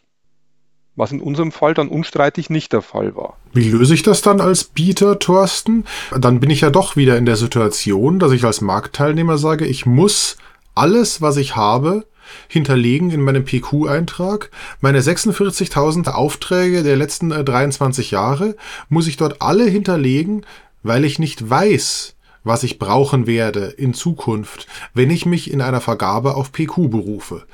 Was 0.95 1.13
in 1.13 1.21
unserem 1.21 1.53
Fall 1.53 1.75
dann 1.75 1.89
unstreitig 1.89 2.51
nicht 2.51 2.73
der 2.73 2.83
Fall 2.83 3.15
war. 3.15 3.37
Wie 3.53 3.69
löse 3.69 3.95
ich 3.95 4.03
das 4.03 4.21
dann 4.21 4.41
als 4.41 4.65
Bieter, 4.65 5.19
Thorsten? 5.19 5.85
Dann 6.17 6.41
bin 6.41 6.51
ich 6.51 6.63
ja 6.63 6.71
doch 6.71 6.97
wieder 6.97 7.17
in 7.17 7.27
der 7.27 7.37
Situation, 7.37 8.19
dass 8.19 8.33
ich 8.33 8.45
als 8.45 8.61
Marktteilnehmer 8.61 9.39
sage, 9.39 9.65
ich 9.65 9.87
muss 9.87 10.37
alles, 10.75 11.23
was 11.23 11.37
ich 11.37 11.57
habe, 11.57 12.05
hinterlegen 12.49 13.11
in 13.11 13.23
meinem 13.23 13.45
PQ-Eintrag. 13.45 14.51
Meine 14.81 15.01
46.000 15.01 16.11
Aufträge 16.11 16.83
der 16.83 16.97
letzten 16.97 17.31
23 17.31 18.13
äh, 18.13 18.15
Jahre 18.15 18.57
muss 18.89 19.07
ich 19.07 19.17
dort 19.17 19.41
alle 19.41 19.65
hinterlegen, 19.65 20.45
weil 20.83 21.05
ich 21.05 21.19
nicht 21.19 21.49
weiß, 21.49 22.17
was 22.45 22.63
ich 22.63 22.79
brauchen 22.79 23.27
werde 23.27 23.67
in 23.67 23.95
Zukunft, 23.95 24.67
wenn 24.95 25.11
ich 25.11 25.27
mich 25.27 25.51
in 25.53 25.61
einer 25.61 25.81
Vergabe 25.81 26.35
auf 26.35 26.53
PQ 26.53 26.91
berufe. 26.91 27.45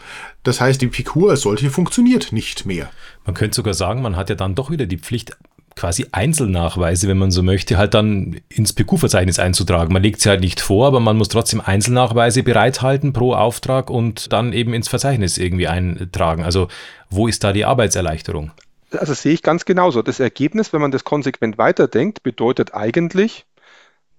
Das 0.42 0.60
heißt, 0.60 0.80
die 0.80 0.88
PQ 0.88 1.30
als 1.30 1.42
solche 1.42 1.70
funktioniert 1.70 2.32
nicht 2.32 2.66
mehr. 2.66 2.90
Man 3.24 3.34
könnte 3.34 3.56
sogar 3.56 3.74
sagen, 3.74 4.02
man 4.02 4.16
hat 4.16 4.28
ja 4.28 4.36
dann 4.36 4.54
doch 4.54 4.70
wieder 4.70 4.86
die 4.86 4.98
Pflicht, 4.98 5.36
quasi 5.76 6.06
Einzelnachweise, 6.12 7.08
wenn 7.08 7.18
man 7.18 7.30
so 7.30 7.42
möchte, 7.42 7.76
halt 7.76 7.94
dann 7.94 8.40
ins 8.48 8.72
PQ-Verzeichnis 8.72 9.38
einzutragen. 9.38 9.92
Man 9.92 10.02
legt 10.02 10.20
sie 10.20 10.28
halt 10.28 10.40
nicht 10.40 10.60
vor, 10.60 10.86
aber 10.86 11.00
man 11.00 11.16
muss 11.16 11.28
trotzdem 11.28 11.60
Einzelnachweise 11.60 12.42
bereithalten 12.42 13.12
pro 13.12 13.34
Auftrag 13.34 13.90
und 13.90 14.32
dann 14.32 14.52
eben 14.52 14.74
ins 14.74 14.88
Verzeichnis 14.88 15.38
irgendwie 15.38 15.68
eintragen. 15.68 16.44
Also 16.44 16.68
wo 17.10 17.26
ist 17.26 17.44
da 17.44 17.52
die 17.52 17.64
Arbeitserleichterung? 17.64 18.52
Also 18.92 19.14
sehe 19.14 19.32
ich 19.32 19.42
ganz 19.42 19.64
genauso. 19.64 20.02
Das 20.02 20.20
Ergebnis, 20.20 20.72
wenn 20.72 20.80
man 20.80 20.92
das 20.92 21.04
konsequent 21.04 21.58
weiterdenkt, 21.58 22.22
bedeutet 22.22 22.74
eigentlich, 22.74 23.44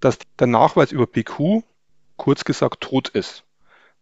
dass 0.06 0.20
der 0.40 0.48
Nachweis 0.48 0.92
über 0.92 1.08
PQ 1.08 1.64
kurz 2.16 2.46
gesagt 2.46 2.82
tot 2.82 3.10
ist. 3.10 3.44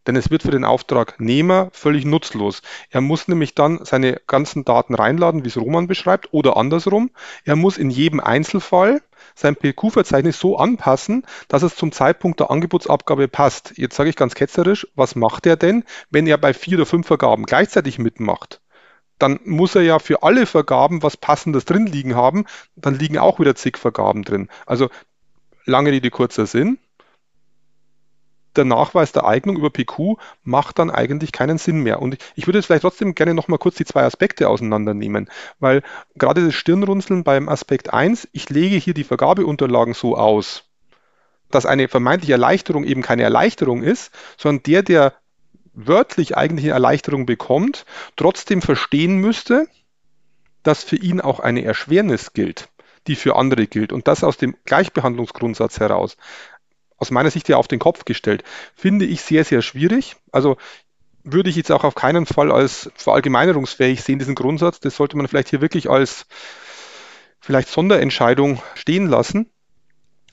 Denn 0.05 0.17
es 0.17 0.29
wird 0.29 0.43
für 0.43 0.51
den 0.51 0.65
Auftragnehmer 0.65 1.69
völlig 1.71 2.03
nutzlos. 2.03 2.61
Er 2.89 2.99
muss 2.99 3.29
nämlich 3.29 3.55
dann 3.55 3.85
seine 3.85 4.19
ganzen 4.27 4.65
Daten 4.65 4.95
reinladen, 4.95 5.45
wie 5.45 5.47
es 5.47 5.55
Roman 5.55 5.87
beschreibt, 5.87 6.33
oder 6.33 6.57
andersrum. 6.57 7.11
Er 7.45 7.55
muss 7.55 7.77
in 7.77 7.89
jedem 7.89 8.19
Einzelfall 8.19 9.01
sein 9.33 9.55
PQ-Verzeichnis 9.55 10.37
so 10.37 10.57
anpassen, 10.57 11.25
dass 11.47 11.63
es 11.63 11.77
zum 11.77 11.93
Zeitpunkt 11.93 12.41
der 12.41 12.51
Angebotsabgabe 12.51 13.29
passt. 13.29 13.77
Jetzt 13.77 13.95
sage 13.95 14.09
ich 14.09 14.17
ganz 14.17 14.35
ketzerisch, 14.35 14.85
was 14.95 15.15
macht 15.15 15.45
er 15.45 15.55
denn, 15.55 15.85
wenn 16.09 16.27
er 16.27 16.37
bei 16.37 16.53
vier 16.53 16.79
oder 16.79 16.85
fünf 16.85 17.07
Vergaben 17.07 17.45
gleichzeitig 17.45 17.97
mitmacht? 17.97 18.59
Dann 19.19 19.39
muss 19.45 19.73
er 19.75 19.83
ja 19.83 19.99
für 19.99 20.21
alle 20.23 20.45
Vergaben 20.45 21.01
was 21.01 21.15
Passendes 21.15 21.63
drin 21.63 21.85
liegen 21.85 22.15
haben. 22.15 22.43
Dann 22.75 22.95
liegen 22.99 23.17
auch 23.19 23.39
wieder 23.39 23.55
zig 23.55 23.77
Vergaben 23.77 24.23
drin. 24.23 24.49
Also 24.65 24.89
lange 25.65 25.91
Rede, 25.91 26.09
kurzer 26.09 26.45
Sinn 26.45 26.77
der 28.55 28.65
Nachweis 28.65 29.11
der 29.11 29.25
Eignung 29.25 29.57
über 29.57 29.69
PQ 29.69 30.17
macht 30.43 30.79
dann 30.79 30.91
eigentlich 30.91 31.31
keinen 31.31 31.57
Sinn 31.57 31.81
mehr. 31.81 32.01
Und 32.01 32.17
ich 32.35 32.47
würde 32.47 32.59
jetzt 32.59 32.67
vielleicht 32.67 32.83
trotzdem 32.83 33.15
gerne 33.15 33.33
nochmal 33.33 33.59
kurz 33.59 33.75
die 33.75 33.85
zwei 33.85 34.03
Aspekte 34.03 34.49
auseinandernehmen, 34.49 35.29
weil 35.59 35.81
gerade 36.15 36.45
das 36.45 36.55
Stirnrunzeln 36.55 37.23
beim 37.23 37.49
Aspekt 37.49 37.93
1, 37.93 38.27
ich 38.31 38.49
lege 38.49 38.75
hier 38.75 38.93
die 38.93 39.03
Vergabeunterlagen 39.03 39.93
so 39.93 40.17
aus, 40.17 40.63
dass 41.49 41.65
eine 41.65 41.87
vermeintliche 41.87 42.33
Erleichterung 42.33 42.83
eben 42.83 43.01
keine 43.01 43.23
Erleichterung 43.23 43.83
ist, 43.83 44.11
sondern 44.37 44.63
der, 44.63 44.83
der 44.83 45.13
wörtlich 45.73 46.37
eigentlich 46.37 46.65
eine 46.65 46.73
Erleichterung 46.73 47.25
bekommt, 47.25 47.85
trotzdem 48.15 48.61
verstehen 48.61 49.17
müsste, 49.17 49.67
dass 50.61 50.83
für 50.83 50.95
ihn 50.95 51.19
auch 51.19 51.39
eine 51.39 51.63
Erschwernis 51.63 52.33
gilt 52.33 52.69
die 53.07 53.15
für 53.15 53.35
andere 53.35 53.67
gilt. 53.67 53.91
Und 53.91 54.07
das 54.07 54.23
aus 54.23 54.37
dem 54.37 54.55
Gleichbehandlungsgrundsatz 54.65 55.79
heraus 55.79 56.17
aus 56.97 57.11
meiner 57.11 57.31
Sicht 57.31 57.49
ja 57.49 57.57
auf 57.57 57.67
den 57.67 57.79
Kopf 57.79 58.05
gestellt. 58.05 58.43
Finde 58.75 59.03
ich 59.05 59.21
sehr, 59.21 59.43
sehr 59.43 59.61
schwierig. 59.61 60.15
Also 60.31 60.55
würde 61.23 61.49
ich 61.49 61.57
jetzt 61.57 61.71
auch 61.71 61.83
auf 61.83 61.95
keinen 61.95 62.25
Fall 62.25 62.51
als 62.51 62.91
verallgemeinerungsfähig 62.95 64.01
sehen, 64.01 64.19
diesen 64.19 64.35
Grundsatz. 64.35 64.79
Das 64.79 64.95
sollte 64.95 65.17
man 65.17 65.27
vielleicht 65.27 65.49
hier 65.49 65.59
wirklich 65.59 65.89
als 65.89 66.25
vielleicht 67.41 67.67
Sonderentscheidung 67.67 68.61
stehen 68.75 69.07
lassen. 69.07 69.49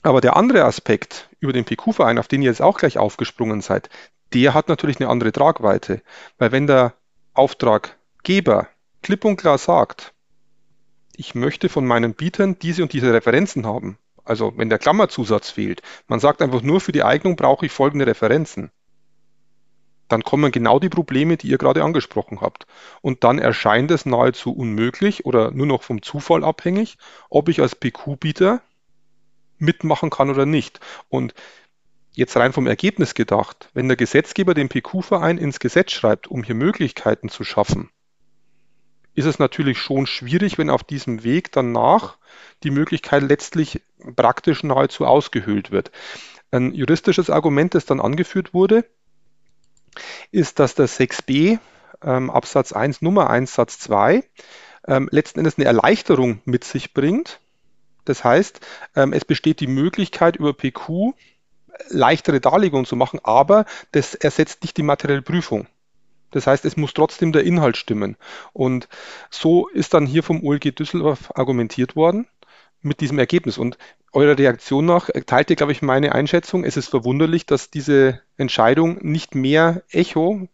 Aber 0.01 0.21
der 0.21 0.37
andere 0.37 0.63
Aspekt 0.63 1.29
über 1.39 1.53
den 1.53 1.65
PQ-Verein, 1.65 2.17
auf 2.17 2.27
den 2.27 2.41
ihr 2.41 2.49
jetzt 2.49 2.61
auch 2.61 2.77
gleich 2.77 2.97
aufgesprungen 2.97 3.61
seid, 3.61 3.89
der 4.33 4.53
hat 4.53 4.69
natürlich 4.69 4.99
eine 4.99 5.09
andere 5.09 5.33
Tragweite. 5.33 6.01
Weil 6.37 6.53
wenn 6.53 6.67
der 6.67 6.93
Auftraggeber 7.33 8.67
klipp 9.01 9.25
und 9.25 9.35
klar 9.35 9.57
sagt, 9.57 10.13
ich 11.21 11.35
möchte 11.35 11.69
von 11.69 11.85
meinen 11.85 12.15
Bietern 12.15 12.57
diese 12.57 12.81
und 12.81 12.93
diese 12.93 13.13
Referenzen 13.13 13.67
haben, 13.67 13.99
also 14.23 14.53
wenn 14.57 14.69
der 14.69 14.79
Klammerzusatz 14.79 15.51
fehlt, 15.51 15.83
man 16.07 16.19
sagt 16.19 16.41
einfach 16.41 16.63
nur 16.63 16.81
für 16.81 16.93
die 16.93 17.03
Eignung 17.03 17.35
brauche 17.35 17.67
ich 17.67 17.71
folgende 17.71 18.07
Referenzen, 18.07 18.71
dann 20.07 20.23
kommen 20.23 20.51
genau 20.51 20.79
die 20.79 20.89
Probleme, 20.89 21.37
die 21.37 21.49
ihr 21.49 21.59
gerade 21.59 21.83
angesprochen 21.83 22.41
habt. 22.41 22.65
Und 23.01 23.23
dann 23.23 23.37
erscheint 23.37 23.91
es 23.91 24.07
nahezu 24.07 24.51
unmöglich 24.51 25.23
oder 25.23 25.51
nur 25.51 25.67
noch 25.67 25.83
vom 25.83 26.01
Zufall 26.01 26.43
abhängig, 26.43 26.97
ob 27.29 27.49
ich 27.49 27.61
als 27.61 27.75
PQ-Bieter 27.75 28.63
mitmachen 29.59 30.09
kann 30.09 30.31
oder 30.31 30.47
nicht. 30.47 30.79
Und 31.07 31.35
jetzt 32.13 32.35
rein 32.35 32.51
vom 32.51 32.65
Ergebnis 32.65 33.13
gedacht, 33.13 33.69
wenn 33.75 33.87
der 33.87 33.95
Gesetzgeber 33.95 34.55
den 34.55 34.69
PQ-Verein 34.69 35.37
ins 35.37 35.59
Gesetz 35.59 35.91
schreibt, 35.91 36.27
um 36.27 36.43
hier 36.43 36.55
Möglichkeiten 36.55 37.29
zu 37.29 37.43
schaffen, 37.43 37.91
ist 39.13 39.25
es 39.25 39.39
natürlich 39.39 39.77
schon 39.79 40.07
schwierig, 40.07 40.57
wenn 40.57 40.69
auf 40.69 40.83
diesem 40.83 41.23
Weg 41.23 41.51
danach 41.51 42.17
die 42.63 42.71
Möglichkeit 42.71 43.23
letztlich 43.23 43.81
praktisch 44.15 44.63
nahezu 44.63 45.05
ausgehöhlt 45.05 45.71
wird. 45.71 45.91
Ein 46.51 46.73
juristisches 46.73 47.29
Argument, 47.29 47.75
das 47.75 47.85
dann 47.85 47.99
angeführt 47.99 48.53
wurde, 48.53 48.85
ist, 50.31 50.59
dass 50.59 50.75
der 50.75 50.87
6b 50.87 51.59
ähm, 52.03 52.29
Absatz 52.29 52.71
1 52.71 53.01
Nummer 53.01 53.29
1 53.29 53.53
Satz 53.53 53.79
2 53.79 54.23
ähm, 54.87 55.09
letzten 55.11 55.39
Endes 55.39 55.57
eine 55.57 55.65
Erleichterung 55.65 56.41
mit 56.45 56.63
sich 56.63 56.93
bringt. 56.93 57.39
Das 58.05 58.23
heißt, 58.23 58.59
ähm, 58.95 59.13
es 59.13 59.25
besteht 59.25 59.59
die 59.59 59.67
Möglichkeit 59.67 60.35
über 60.37 60.53
PQ 60.53 61.13
leichtere 61.89 62.39
Darlegungen 62.39 62.85
zu 62.85 62.95
machen, 62.95 63.19
aber 63.23 63.65
das 63.91 64.15
ersetzt 64.15 64.61
nicht 64.63 64.77
die 64.77 64.83
materielle 64.83 65.21
Prüfung. 65.21 65.67
Das 66.31 66.47
heißt, 66.47 66.65
es 66.65 66.77
muss 66.77 66.93
trotzdem 66.93 67.31
der 67.31 67.43
Inhalt 67.43 67.77
stimmen. 67.77 68.17
Und 68.53 68.87
so 69.29 69.67
ist 69.67 69.93
dann 69.93 70.05
hier 70.05 70.23
vom 70.23 70.43
OLG 70.43 70.75
Düsseldorf 70.75 71.31
argumentiert 71.35 71.95
worden 71.95 72.27
mit 72.81 73.01
diesem 73.01 73.19
Ergebnis. 73.19 73.57
Und 73.57 73.77
eurer 74.13 74.37
Reaktion 74.37 74.85
nach 74.85 75.09
teilt 75.25 75.49
ihr, 75.49 75.55
glaube 75.55 75.71
ich, 75.71 75.81
meine 75.81 76.13
Einschätzung. 76.13 76.63
Es 76.63 76.77
ist 76.77 76.89
verwunderlich, 76.89 77.45
dass 77.45 77.69
diese 77.69 78.21
Entscheidung 78.37 78.99
nicht 79.01 79.35
mehr 79.35 79.83
Echo 79.89 80.47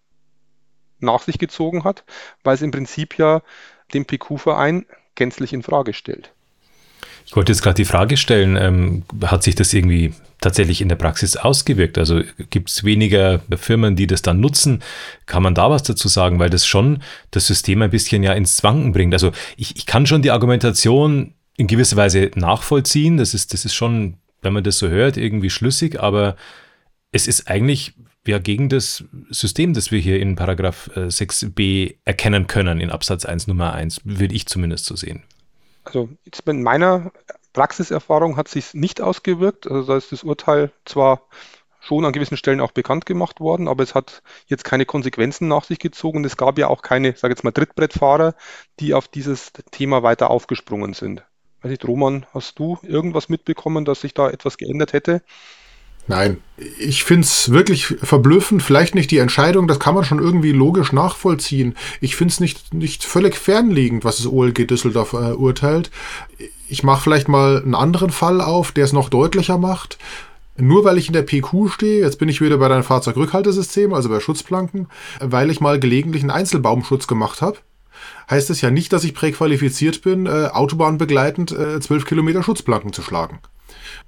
nach 1.00 1.22
sich 1.22 1.38
gezogen 1.38 1.84
hat, 1.84 2.04
weil 2.44 2.56
es 2.56 2.62
im 2.62 2.72
Prinzip 2.72 3.18
ja 3.18 3.42
den 3.94 4.06
PQ-Verein 4.06 4.86
gänzlich 5.16 5.54
in 5.54 5.64
Frage 5.64 5.94
stellt. 5.94 6.34
Ich 7.28 7.36
wollte 7.36 7.52
jetzt 7.52 7.62
gerade 7.62 7.76
die 7.76 7.86
Frage 7.86 8.16
stellen, 8.16 8.56
ähm, 8.56 9.04
hat 9.26 9.44
sich 9.44 9.54
das 9.54 9.74
irgendwie 9.74 10.14
tatsächlich 10.40 10.82
in 10.82 10.90
der 10.90 10.96
Praxis 10.96 11.36
ausgewirkt? 11.36 11.98
Also 11.98 12.22
gibt 12.50 12.70
es 12.70 12.84
weniger 12.84 13.42
Firmen, 13.58 13.96
die 13.96 14.08
das 14.08 14.22
dann 14.22 14.40
nutzen? 14.40 14.82
Kann 15.26 15.44
man 15.44 15.54
da 15.54 15.70
was 15.70 15.84
dazu 15.84 16.08
sagen? 16.08 16.40
Weil 16.40 16.50
das 16.50 16.66
schon 16.66 17.04
das 17.32 17.48
System 17.48 17.82
ein 17.82 17.90
bisschen 17.90 18.24
ja 18.24 18.34
ins 18.34 18.56
Zwanken 18.56 18.94
bringt. 18.94 19.14
Also 19.14 19.32
ich, 19.58 19.76
ich 19.76 19.86
kann 19.86 20.06
schon 20.06 20.22
die 20.22 20.32
Argumentation 20.32 21.34
in 21.58 21.68
gewisser 21.68 21.98
Weise 21.98 22.32
nachvollziehen. 22.36 23.18
Das 23.18 23.34
ist, 23.34 23.54
das 23.54 23.66
ist 23.66 23.74
schon, 23.74 24.16
wenn 24.42 24.54
man 24.54 24.64
das 24.64 24.78
so 24.78 24.88
hört, 24.88 25.18
irgendwie 25.18 25.50
schlüssig, 25.50 26.00
aber 26.00 26.38
es 27.12 27.28
ist 27.28 27.50
eigentlich 27.50 27.94
ja 28.26 28.40
gegen 28.40 28.70
das 28.70 29.06
System, 29.30 29.74
das 29.74 29.92
wir 29.92 30.00
hier 30.00 30.20
in 30.20 30.36
Paragraph 30.36 30.90
6b 30.96 31.60
äh, 31.60 31.96
erkennen 32.04 32.48
können, 32.48 32.80
in 32.80 32.90
Absatz 32.90 33.26
1 33.26 33.48
Nummer 33.48 33.74
1, 33.74 34.02
würde 34.04 34.36
ich 34.36 34.46
zumindest 34.46 34.86
so 34.86 34.96
sehen 34.96 35.24
also 35.88 36.10
jetzt 36.26 36.48
in 36.48 36.64
meiner 36.64 37.12
Praxiserfahrung 37.54 38.38
hat 38.38 38.48
sich 38.48 38.74
nicht 38.74 39.02
ausgewirkt. 39.02 39.70
Also 39.70 39.88
da 39.88 39.98
ist 39.98 40.12
das 40.12 40.24
Urteil 40.24 40.72
zwar 40.86 41.22
schon 41.80 42.06
an 42.06 42.12
gewissen 42.12 42.38
Stellen 42.38 42.60
auch 42.60 42.72
bekannt 42.72 43.06
gemacht 43.06 43.40
worden, 43.40 43.68
aber 43.68 43.84
es 43.84 43.96
hat 43.96 44.22
jetzt 44.48 44.64
keine 44.66 44.86
Konsequenzen 44.86 45.48
nach 45.48 45.64
sich 45.64 45.80
gezogen. 45.80 46.26
Es 46.26 46.38
gab 46.38 46.58
ja 46.60 46.68
auch 46.68 46.82
keine, 46.82 47.16
sage 47.16 47.34
jetzt 47.34 47.44
mal, 47.44 47.52
Trittbrettfahrer, 47.52 48.36
die 48.80 48.94
auf 48.94 49.08
dieses 49.08 49.54
Thema 49.72 50.04
weiter 50.04 50.30
aufgesprungen 50.30 50.94
sind. 50.94 51.24
Weiß 51.62 51.72
nicht, 51.72 51.88
Roman, 51.88 52.26
hast 52.34 52.60
du 52.60 52.78
irgendwas 52.84 53.30
mitbekommen, 53.30 53.86
dass 53.86 54.02
sich 54.02 54.14
da 54.14 54.30
etwas 54.30 54.58
geändert 54.58 54.94
hätte? 54.94 55.22
Nein, 56.08 56.38
ich 56.80 57.04
find's 57.04 57.52
wirklich 57.52 57.86
verblüffend. 57.86 58.64
Vielleicht 58.64 58.96
nicht 58.96 59.12
die 59.12 59.18
Entscheidung, 59.18 59.68
das 59.68 59.80
kann 59.80 59.94
man 59.94 60.06
schon 60.06 60.20
irgendwie 60.20 60.54
logisch 60.54 60.94
nachvollziehen. 60.94 61.76
Ich 62.00 62.16
find's 62.16 62.40
nicht, 62.40 62.74
nicht 62.74 63.04
völlig 63.04 63.36
fernliegend, 63.36 64.06
was 64.06 64.18
das 64.18 64.28
OLG 64.28 64.66
Düsseldorf 64.68 65.14
äh, 65.14 65.34
urteilt. 65.34 65.92
Ich 66.70 66.84
mache 66.84 67.02
vielleicht 67.02 67.28
mal 67.28 67.62
einen 67.62 67.76
anderen 67.76 68.10
Fall 68.10 68.40
auf, 68.40 68.72
der 68.72 68.86
es 68.86 68.94
noch 68.94 69.10
deutlicher 69.10 69.58
macht. 69.58 69.98
Nur 70.56 70.86
weil 70.86 70.98
ich 70.98 71.08
in 71.08 71.14
der 71.14 71.22
PQ 71.22 71.70
stehe, 71.70 72.02
jetzt 72.02 72.18
bin 72.18 72.30
ich 72.30 72.42
wieder 72.42 72.58
bei 72.58 72.68
deinem 72.68 72.84
Fahrzeugrückhaltesystem, 72.84 73.94
also 73.94 74.10
bei 74.10 74.20
Schutzplanken, 74.20 74.88
weil 75.20 75.52
ich 75.52 75.62
mal 75.62 75.80
gelegentlich 75.80 76.24
einen 76.24 76.32
Einzelbaumschutz 76.32 77.06
gemacht 77.06 77.42
habe, 77.42 77.58
heißt 78.32 78.50
es 78.50 78.62
ja 78.62 78.72
nicht, 78.72 78.92
dass 78.92 79.04
ich 79.04 79.14
präqualifiziert 79.14 80.02
bin, 80.02 80.26
äh, 80.26 80.48
autobahnbegleitend 80.52 81.52
äh, 81.52 81.80
12 81.80 82.06
Kilometer 82.06 82.42
Schutzplanken 82.42 82.92
zu 82.92 83.04
schlagen. 83.04 83.40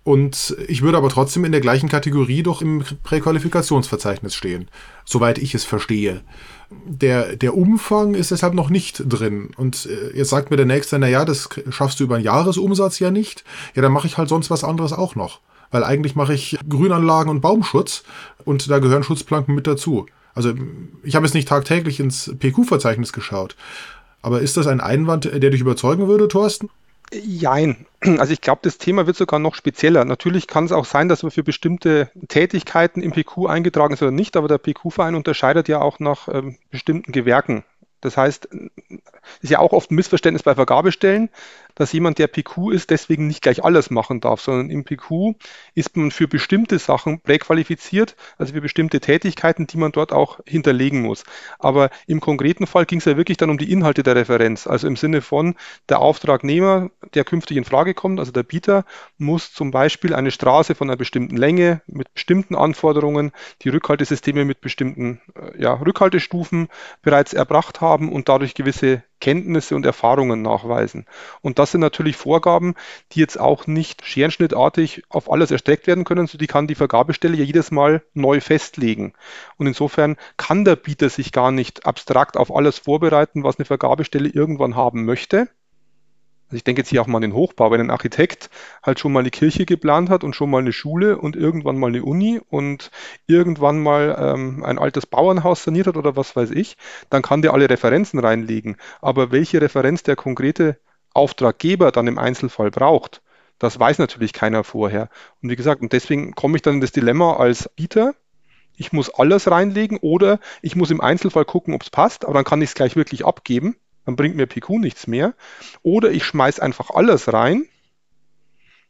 Und 0.03 0.55
ich 0.67 0.81
würde 0.81 0.97
aber 0.97 1.09
trotzdem 1.09 1.45
in 1.45 1.51
der 1.51 1.61
gleichen 1.61 1.89
Kategorie 1.89 2.43
doch 2.43 2.61
im 2.61 2.83
Präqualifikationsverzeichnis 3.03 4.35
stehen, 4.35 4.69
soweit 5.05 5.37
ich 5.37 5.55
es 5.55 5.63
verstehe. 5.63 6.21
Der, 6.85 7.35
der 7.35 7.55
Umfang 7.55 8.13
ist 8.13 8.31
deshalb 8.31 8.53
noch 8.53 8.69
nicht 8.69 9.03
drin. 9.07 9.51
Und 9.57 9.87
äh, 9.87 10.15
jetzt 10.17 10.29
sagt 10.29 10.51
mir 10.51 10.57
der 10.57 10.65
Nächste, 10.65 10.99
naja, 10.99 11.25
das 11.25 11.49
schaffst 11.69 11.99
du 11.99 12.03
über 12.03 12.15
einen 12.15 12.23
Jahresumsatz 12.23 12.99
ja 12.99 13.11
nicht. 13.11 13.43
Ja, 13.75 13.81
dann 13.81 13.91
mache 13.91 14.07
ich 14.07 14.17
halt 14.17 14.29
sonst 14.29 14.49
was 14.49 14.63
anderes 14.63 14.93
auch 14.93 15.15
noch. 15.15 15.39
Weil 15.71 15.83
eigentlich 15.83 16.15
mache 16.15 16.33
ich 16.33 16.57
Grünanlagen 16.67 17.29
und 17.29 17.41
Baumschutz 17.41 18.03
und 18.45 18.69
da 18.69 18.79
gehören 18.79 19.03
Schutzplanken 19.03 19.53
mit 19.53 19.67
dazu. 19.67 20.07
Also 20.33 20.53
ich 21.03 21.15
habe 21.15 21.25
jetzt 21.25 21.33
nicht 21.33 21.47
tagtäglich 21.47 21.99
ins 21.99 22.33
PQ-Verzeichnis 22.39 23.13
geschaut. 23.13 23.55
Aber 24.21 24.41
ist 24.41 24.57
das 24.57 24.67
ein 24.67 24.81
Einwand, 24.81 25.25
der 25.25 25.49
dich 25.49 25.61
überzeugen 25.61 26.07
würde, 26.07 26.27
Thorsten? 26.27 26.69
Jein. 27.11 27.85
Also 28.01 28.33
ich 28.33 28.41
glaube, 28.41 28.61
das 28.63 28.77
Thema 28.77 29.07
wird 29.07 29.17
sogar 29.17 29.39
noch 29.39 29.55
spezieller. 29.55 30.05
Natürlich 30.05 30.47
kann 30.47 30.65
es 30.65 30.71
auch 30.71 30.85
sein, 30.85 31.09
dass 31.09 31.23
man 31.23 31.31
für 31.31 31.43
bestimmte 31.43 32.11
Tätigkeiten 32.27 33.01
im 33.01 33.11
PQ 33.11 33.47
eingetragen 33.47 33.93
ist 33.93 34.01
oder 34.01 34.11
nicht, 34.11 34.37
aber 34.37 34.47
der 34.47 34.57
PQ-Verein 34.57 35.15
unterscheidet 35.15 35.67
ja 35.67 35.81
auch 35.81 35.99
nach 35.99 36.27
ähm, 36.27 36.57
bestimmten 36.69 37.11
Gewerken. 37.11 37.63
Das 38.01 38.15
heißt, 38.15 38.47
ist 39.41 39.49
ja 39.49 39.59
auch 39.59 39.73
oft 39.73 39.91
ein 39.91 39.95
Missverständnis 39.95 40.43
bei 40.43 40.55
Vergabestellen, 40.55 41.29
dass 41.79 41.93
jemand, 41.93 42.19
der 42.19 42.27
PQ 42.27 42.71
ist, 42.71 42.89
deswegen 42.89 43.27
nicht 43.27 43.41
gleich 43.41 43.63
alles 43.63 43.89
machen 43.89 44.19
darf, 44.19 44.41
sondern 44.41 44.69
im 44.69 44.83
PQ 44.83 45.35
ist 45.75 45.95
man 45.95 46.11
für 46.11 46.27
bestimmte 46.27 46.77
Sachen 46.77 47.21
präqualifiziert, 47.21 48.17
also 48.37 48.53
für 48.53 48.59
bestimmte 48.59 48.99
Tätigkeiten, 48.99 49.65
die 49.65 49.77
man 49.77 49.93
dort 49.93 50.11
auch 50.11 50.41
hinterlegen 50.45 51.01
muss. 51.01 51.23
Aber 51.57 51.89
im 52.05 52.19
konkreten 52.19 52.67
Fall 52.67 52.85
ging 52.85 52.99
es 52.99 53.05
ja 53.05 53.15
wirklich 53.15 53.37
dann 53.37 53.49
um 53.49 53.57
die 53.57 53.71
Inhalte 53.71 54.03
der 54.03 54.17
Referenz, 54.17 54.67
also 54.67 54.87
im 54.87 54.97
Sinne 54.97 55.21
von 55.21 55.55
der 55.87 55.99
Auftragnehmer, 55.99 56.89
der 57.13 57.23
künftig 57.23 57.55
in 57.55 57.63
Frage 57.63 57.93
kommt, 57.93 58.19
also 58.19 58.33
der 58.33 58.43
Bieter, 58.43 58.83
muss 59.17 59.53
zum 59.53 59.71
Beispiel 59.71 60.13
eine 60.13 60.31
Straße 60.31 60.75
von 60.75 60.89
einer 60.89 60.97
bestimmten 60.97 61.37
Länge 61.37 61.81
mit 61.87 62.13
bestimmten 62.13 62.55
Anforderungen, 62.55 63.31
die 63.61 63.69
Rückhaltesysteme 63.69 64.43
mit 64.43 64.59
bestimmten 64.59 65.21
äh, 65.35 65.61
ja, 65.61 65.75
Rückhaltestufen 65.75 66.67
bereits 67.01 67.33
erbracht 67.33 67.79
haben 67.79 68.11
und 68.11 68.27
dadurch 68.27 68.53
gewisse 68.53 69.03
Kenntnisse 69.19 69.75
und 69.75 69.85
Erfahrungen 69.85 70.41
nachweisen. 70.41 71.05
Und 71.41 71.59
das 71.59 71.71
sind 71.71 71.81
natürlich 71.81 72.15
Vorgaben, 72.15 72.75
die 73.11 73.19
jetzt 73.19 73.39
auch 73.39 73.67
nicht 73.67 74.05
scherenschnittartig 74.05 75.03
auf 75.09 75.31
alles 75.31 75.51
erstreckt 75.51 75.87
werden 75.87 76.03
können, 76.03 76.27
so 76.27 76.37
die 76.37 76.47
kann 76.47 76.67
die 76.67 76.75
Vergabestelle 76.75 77.37
ja 77.37 77.43
jedes 77.43 77.71
Mal 77.71 78.03
neu 78.13 78.41
festlegen. 78.41 79.13
Und 79.57 79.67
insofern 79.67 80.17
kann 80.37 80.65
der 80.65 80.75
Bieter 80.75 81.09
sich 81.09 81.31
gar 81.31 81.51
nicht 81.51 81.85
abstrakt 81.85 82.37
auf 82.37 82.55
alles 82.55 82.79
vorbereiten, 82.79 83.43
was 83.43 83.59
eine 83.59 83.65
Vergabestelle 83.65 84.29
irgendwann 84.29 84.75
haben 84.75 85.05
möchte, 85.05 85.49
also 86.49 86.57
ich 86.57 86.63
denke 86.63 86.81
jetzt 86.81 86.89
hier 86.89 87.03
auch 87.03 87.05
mal 87.05 87.17
an 87.17 87.21
den 87.21 87.35
Hochbau, 87.35 87.69
wenn 87.69 87.79
ein 87.79 87.91
Architekt 87.91 88.49
halt 88.81 88.99
schon 88.99 89.13
mal 89.13 89.19
eine 89.19 89.29
Kirche 89.29 89.67
geplant 89.67 90.09
hat 90.09 90.23
und 90.23 90.35
schon 90.35 90.49
mal 90.49 90.57
eine 90.57 90.73
Schule 90.73 91.19
und 91.19 91.35
irgendwann 91.35 91.77
mal 91.77 91.87
eine 91.87 92.03
Uni 92.03 92.41
und 92.49 92.89
irgendwann 93.27 93.79
mal 93.79 94.17
ähm, 94.19 94.63
ein 94.63 94.79
altes 94.79 95.05
Bauernhaus 95.05 95.63
saniert 95.63 95.85
hat 95.85 95.95
oder 95.95 96.15
was 96.15 96.35
weiß 96.35 96.49
ich, 96.49 96.75
dann 97.11 97.21
kann 97.21 97.43
der 97.43 97.53
alle 97.53 97.69
Referenzen 97.69 98.17
reinlegen. 98.17 98.77
Aber 98.99 99.31
welche 99.31 99.61
Referenz 99.61 100.01
der 100.01 100.15
konkrete 100.15 100.79
Auftraggeber 101.13 101.91
dann 101.91 102.07
im 102.07 102.17
Einzelfall 102.17 102.71
braucht, 102.71 103.21
das 103.59 103.79
weiß 103.79 103.99
natürlich 103.99 104.33
keiner 104.33 104.63
vorher. 104.63 105.09
Und 105.43 105.51
wie 105.51 105.55
gesagt, 105.55 105.83
und 105.83 105.93
deswegen 105.93 106.33
komme 106.33 106.55
ich 106.55 106.63
dann 106.63 106.75
in 106.75 106.81
das 106.81 106.91
Dilemma 106.91 107.35
als 107.35 107.69
Bieter, 107.75 108.15
ich 108.75 108.91
muss 108.91 109.13
alles 109.13 109.51
reinlegen 109.51 109.99
oder 110.01 110.39
ich 110.63 110.75
muss 110.75 110.89
im 110.89 111.01
Einzelfall 111.01 111.45
gucken, 111.45 111.75
ob 111.75 111.83
es 111.83 111.91
passt, 111.91 112.25
aber 112.25 112.35
dann 112.35 112.43
kann 112.43 112.61
ich 112.63 112.69
es 112.69 112.75
gleich 112.75 112.95
wirklich 112.95 113.23
abgeben 113.23 113.75
dann 114.09 114.15
bringt 114.15 114.35
mir 114.35 114.47
PQ 114.47 114.79
nichts 114.79 115.07
mehr. 115.07 115.35
Oder 115.83 116.11
ich 116.11 116.23
schmeiße 116.23 116.61
einfach 116.61 116.89
alles 116.89 117.31
rein 117.31 117.65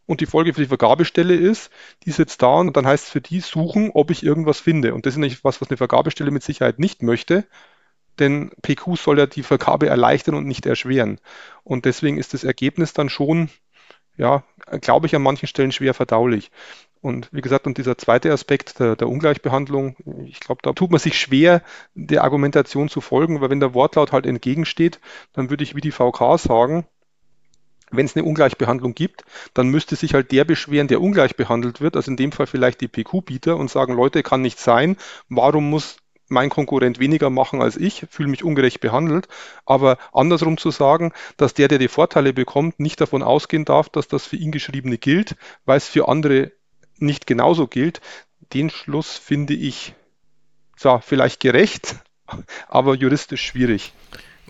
und 0.09 0.21
die 0.21 0.25
Folge 0.25 0.55
für 0.55 0.61
die 0.61 0.67
Vergabestelle 0.67 1.35
ist, 1.35 1.69
die 2.03 2.09
sitzt 2.09 2.41
da 2.41 2.55
und 2.55 2.75
dann 2.75 2.87
heißt 2.87 3.05
es 3.05 3.11
für 3.11 3.21
die 3.21 3.41
suchen, 3.41 3.91
ob 3.93 4.09
ich 4.09 4.23
irgendwas 4.23 4.59
finde. 4.59 4.95
Und 4.95 5.05
das 5.05 5.13
ist 5.13 5.19
nicht 5.19 5.43
was, 5.43 5.61
was 5.61 5.69
eine 5.69 5.77
Vergabestelle 5.77 6.31
mit 6.31 6.41
Sicherheit 6.41 6.79
nicht 6.79 7.03
möchte, 7.03 7.45
denn 8.17 8.49
PQ 8.63 8.97
soll 8.97 9.19
ja 9.19 9.27
die 9.27 9.43
Vergabe 9.43 9.87
erleichtern 9.87 10.33
und 10.33 10.47
nicht 10.47 10.65
erschweren. 10.65 11.19
Und 11.63 11.85
deswegen 11.85 12.17
ist 12.17 12.33
das 12.33 12.43
Ergebnis 12.43 12.93
dann 12.93 13.09
schon, 13.09 13.49
ja, 14.17 14.43
glaube 14.81 15.05
ich, 15.05 15.15
an 15.15 15.21
manchen 15.21 15.47
Stellen 15.47 15.71
schwer 15.71 15.93
verdaulich. 15.93 16.49
Und 17.01 17.29
wie 17.31 17.41
gesagt, 17.41 17.65
und 17.65 17.77
dieser 17.77 17.97
zweite 17.97 18.31
Aspekt 18.31 18.79
der, 18.79 18.95
der 18.95 19.07
Ungleichbehandlung, 19.07 19.95
ich 20.25 20.39
glaube, 20.41 20.61
da 20.63 20.73
tut 20.73 20.91
man 20.91 20.99
sich 20.99 21.17
schwer, 21.17 21.61
der 21.95 22.23
Argumentation 22.23 22.89
zu 22.89 22.99
folgen, 22.99 23.39
weil 23.39 23.49
wenn 23.49 23.61
der 23.61 23.73
Wortlaut 23.73 24.11
halt 24.11 24.25
entgegensteht, 24.25 24.99
dann 25.33 25.49
würde 25.49 25.63
ich 25.63 25.75
wie 25.75 25.81
die 25.81 25.91
VK 25.91 26.37
sagen, 26.37 26.85
wenn 27.91 28.05
es 28.05 28.15
eine 28.15 28.25
Ungleichbehandlung 28.25 28.93
gibt, 28.93 29.23
dann 29.53 29.69
müsste 29.69 29.95
sich 29.95 30.13
halt 30.13 30.31
der 30.31 30.43
beschweren, 30.43 30.87
der 30.87 31.01
ungleich 31.01 31.35
behandelt 31.35 31.81
wird, 31.81 31.95
also 31.95 32.11
in 32.11 32.17
dem 32.17 32.31
Fall 32.31 32.47
vielleicht 32.47 32.81
die 32.81 32.87
PQ-Bieter 32.87 33.55
und 33.55 33.71
sagen, 33.71 33.93
Leute, 33.93 34.21
kann 34.21 34.41
nicht 34.41 34.59
sein, 34.59 34.97
warum 35.29 35.69
muss 35.69 35.97
mein 36.27 36.49
Konkurrent 36.49 36.99
weniger 36.99 37.31
machen 37.31 37.61
als 37.61 37.75
ich, 37.75 38.05
fühle 38.09 38.29
mich 38.29 38.43
ungerecht 38.43 38.81
behandelt. 38.81 39.27
Aber 39.65 39.97
andersrum 40.13 40.57
zu 40.57 40.69
sagen, 40.69 41.11
dass 41.37 41.55
der, 41.55 41.67
der 41.67 41.79
die 41.79 41.87
Vorteile 41.87 42.33
bekommt, 42.33 42.79
nicht 42.79 43.01
davon 43.01 43.23
ausgehen 43.23 43.65
darf, 43.65 43.89
dass 43.89 44.07
das 44.07 44.27
für 44.27 44.35
ihn 44.35 44.51
geschriebene 44.51 44.99
gilt, 44.99 45.35
weil 45.65 45.77
es 45.77 45.87
für 45.87 46.07
andere 46.07 46.51
nicht 47.01 47.27
genauso 47.27 47.67
gilt, 47.67 48.01
den 48.53 48.69
Schluss 48.69 49.17
finde 49.17 49.53
ich 49.53 49.93
zwar 50.77 51.01
vielleicht 51.01 51.39
gerecht, 51.39 51.95
aber 52.67 52.95
juristisch 52.95 53.45
schwierig. 53.45 53.93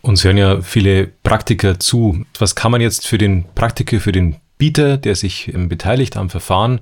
Uns 0.02 0.24
hören 0.24 0.38
ja 0.38 0.62
viele 0.62 1.08
Praktiker 1.08 1.80
zu. 1.80 2.26
Was 2.38 2.56
kann 2.56 2.72
man 2.72 2.80
jetzt 2.80 3.06
für 3.06 3.18
den 3.18 3.46
Praktiker, 3.54 4.00
für 4.00 4.14
den 4.14 4.38
Bieter, 4.58 4.98
der 4.98 5.16
sich 5.16 5.52
beteiligt 5.54 6.16
am 6.16 6.30
Verfahren, 6.30 6.80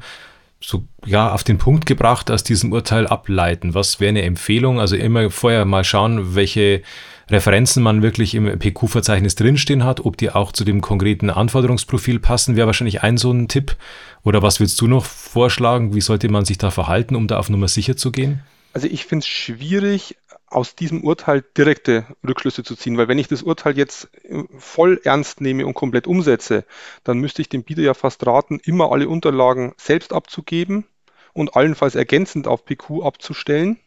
so 0.59 0.87
ja 1.05 1.31
auf 1.31 1.43
den 1.43 1.57
Punkt 1.57 1.85
gebracht 1.85 2.31
aus 2.31 2.43
diesem 2.43 2.71
Urteil 2.71 3.07
ableiten? 3.07 3.73
Was 3.73 3.99
wäre 3.99 4.09
eine 4.09 4.23
Empfehlung? 4.23 4.79
Also 4.79 4.95
immer 4.95 5.29
vorher 5.29 5.65
mal 5.65 5.83
schauen, 5.83 6.35
welche 6.35 6.81
Referenzen 7.29 7.83
man 7.83 8.01
wirklich 8.01 8.35
im 8.35 8.57
PQ-Verzeichnis 8.57 9.35
drinstehen 9.35 9.83
hat, 9.83 10.05
ob 10.05 10.17
die 10.17 10.31
auch 10.31 10.51
zu 10.51 10.63
dem 10.63 10.81
konkreten 10.81 11.29
Anforderungsprofil 11.29 12.19
passen, 12.19 12.55
wäre 12.55 12.67
wahrscheinlich 12.67 13.03
ein 13.03 13.17
so 13.17 13.31
ein 13.31 13.47
Tipp. 13.47 13.75
Oder 14.23 14.41
was 14.41 14.59
willst 14.59 14.79
du 14.79 14.87
noch 14.87 15.05
vorschlagen? 15.05 15.93
Wie 15.93 16.01
sollte 16.01 16.29
man 16.29 16.45
sich 16.45 16.57
da 16.57 16.71
verhalten, 16.71 17.15
um 17.15 17.27
da 17.27 17.37
auf 17.37 17.49
Nummer 17.49 17.67
sicher 17.67 17.97
zu 17.97 18.11
gehen? 18.11 18.41
Also 18.73 18.87
ich 18.87 19.05
finde 19.05 19.23
es 19.23 19.27
schwierig, 19.27 20.15
aus 20.49 20.75
diesem 20.75 21.03
Urteil 21.03 21.43
direkte 21.57 22.05
Rückschlüsse 22.25 22.63
zu 22.63 22.75
ziehen, 22.75 22.97
weil 22.97 23.07
wenn 23.07 23.19
ich 23.19 23.27
das 23.27 23.43
Urteil 23.43 23.77
jetzt 23.77 24.09
äh, 24.23 24.43
voll 24.57 24.99
ernst 25.03 25.41
nehme 25.41 25.65
und 25.65 25.73
komplett 25.73 26.07
umsetze, 26.07 26.65
dann 27.03 27.19
müsste 27.19 27.41
ich 27.41 27.49
dem 27.49 27.63
Bieter 27.63 27.81
ja 27.81 27.93
fast 27.93 28.25
raten, 28.25 28.59
immer 28.63 28.91
alle 28.91 29.09
Unterlagen 29.09 29.73
selbst 29.77 30.13
abzugeben 30.13 30.85
und 31.33 31.55
allenfalls 31.55 31.95
ergänzend 31.95 32.47
auf 32.47 32.65
PQ 32.65 33.03
abzustellen, 33.03 33.77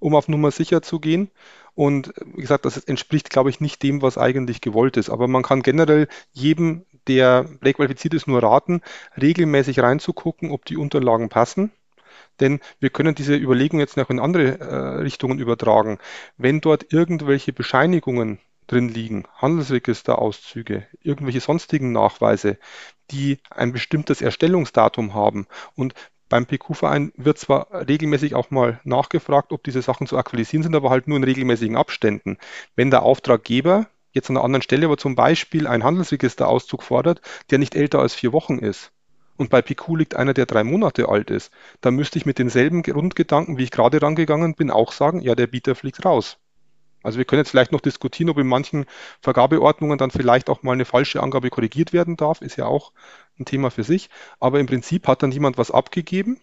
um 0.00 0.14
auf 0.14 0.28
Nummer 0.28 0.50
sicher 0.50 0.82
zu 0.82 0.98
gehen. 0.98 1.30
Und 1.74 2.12
wie 2.34 2.40
gesagt, 2.40 2.64
das 2.64 2.76
entspricht, 2.76 3.30
glaube 3.30 3.50
ich, 3.50 3.60
nicht 3.60 3.82
dem, 3.84 4.02
was 4.02 4.18
eigentlich 4.18 4.60
gewollt 4.60 4.96
ist. 4.96 5.10
Aber 5.10 5.28
man 5.28 5.44
kann 5.44 5.62
generell 5.62 6.08
jedem, 6.32 6.84
der 7.06 7.44
präqualifiziert 7.60 8.14
ist, 8.14 8.26
nur 8.26 8.42
raten, 8.42 8.82
regelmäßig 9.20 9.78
reinzugucken, 9.78 10.50
ob 10.50 10.64
die 10.64 10.76
Unterlagen 10.76 11.28
passen. 11.28 11.70
Denn 12.40 12.60
wir 12.80 12.90
können 12.90 13.14
diese 13.14 13.34
Überlegung 13.36 13.80
jetzt 13.80 13.96
noch 13.96 14.10
in 14.10 14.20
andere 14.20 14.58
äh, 14.60 14.74
Richtungen 15.00 15.38
übertragen. 15.38 15.98
Wenn 16.36 16.60
dort 16.60 16.92
irgendwelche 16.92 17.52
Bescheinigungen 17.52 18.38
drin 18.66 18.88
liegen, 18.88 19.24
Handelsregisterauszüge, 19.36 20.86
irgendwelche 21.02 21.40
sonstigen 21.40 21.92
Nachweise, 21.92 22.58
die 23.10 23.38
ein 23.50 23.72
bestimmtes 23.72 24.20
Erstellungsdatum 24.20 25.14
haben 25.14 25.46
und 25.74 25.94
beim 26.28 26.44
PQ-Verein 26.46 27.12
wird 27.16 27.38
zwar 27.38 27.68
regelmäßig 27.72 28.34
auch 28.34 28.50
mal 28.50 28.80
nachgefragt, 28.84 29.50
ob 29.52 29.64
diese 29.64 29.80
Sachen 29.80 30.06
zu 30.06 30.18
aktualisieren 30.18 30.62
sind, 30.62 30.76
aber 30.76 30.90
halt 30.90 31.08
nur 31.08 31.16
in 31.16 31.24
regelmäßigen 31.24 31.76
Abständen. 31.76 32.36
Wenn 32.76 32.90
der 32.90 33.02
Auftraggeber 33.02 33.86
jetzt 34.12 34.28
an 34.28 34.36
einer 34.36 34.44
anderen 34.44 34.62
Stelle 34.62 34.86
aber 34.86 34.98
zum 34.98 35.14
Beispiel 35.14 35.66
einen 35.66 35.84
Handelsregisterauszug 35.84 36.82
fordert, 36.82 37.22
der 37.50 37.58
nicht 37.58 37.74
älter 37.74 38.00
als 38.00 38.14
vier 38.14 38.34
Wochen 38.34 38.58
ist, 38.58 38.92
und 39.38 39.50
bei 39.50 39.62
PQ 39.62 39.96
liegt 39.96 40.16
einer, 40.16 40.34
der 40.34 40.46
drei 40.46 40.64
Monate 40.64 41.08
alt 41.08 41.30
ist, 41.30 41.50
dann 41.80 41.94
müsste 41.94 42.18
ich 42.18 42.26
mit 42.26 42.38
denselben 42.38 42.82
Grundgedanken, 42.82 43.56
wie 43.56 43.64
ich 43.64 43.70
gerade 43.70 44.02
rangegangen 44.02 44.54
bin, 44.54 44.70
auch 44.70 44.92
sagen, 44.92 45.20
ja, 45.20 45.34
der 45.34 45.46
Bieter 45.46 45.74
fliegt 45.74 46.04
raus. 46.04 46.38
Also 47.02 47.18
wir 47.18 47.24
können 47.24 47.40
jetzt 47.40 47.50
vielleicht 47.50 47.70
noch 47.70 47.80
diskutieren, 47.80 48.28
ob 48.28 48.38
in 48.38 48.46
manchen 48.46 48.84
Vergabeordnungen 49.20 49.98
dann 49.98 50.10
vielleicht 50.10 50.50
auch 50.50 50.62
mal 50.62 50.72
eine 50.72 50.84
falsche 50.84 51.22
Angabe 51.22 51.48
korrigiert 51.48 51.92
werden 51.92 52.16
darf, 52.16 52.42
ist 52.42 52.56
ja 52.56 52.66
auch 52.66 52.92
ein 53.38 53.44
Thema 53.44 53.70
für 53.70 53.84
sich. 53.84 54.10
Aber 54.40 54.58
im 54.58 54.66
Prinzip 54.66 55.06
hat 55.06 55.22
dann 55.22 55.30
jemand 55.30 55.56
was 55.58 55.70
abgegeben, 55.70 56.40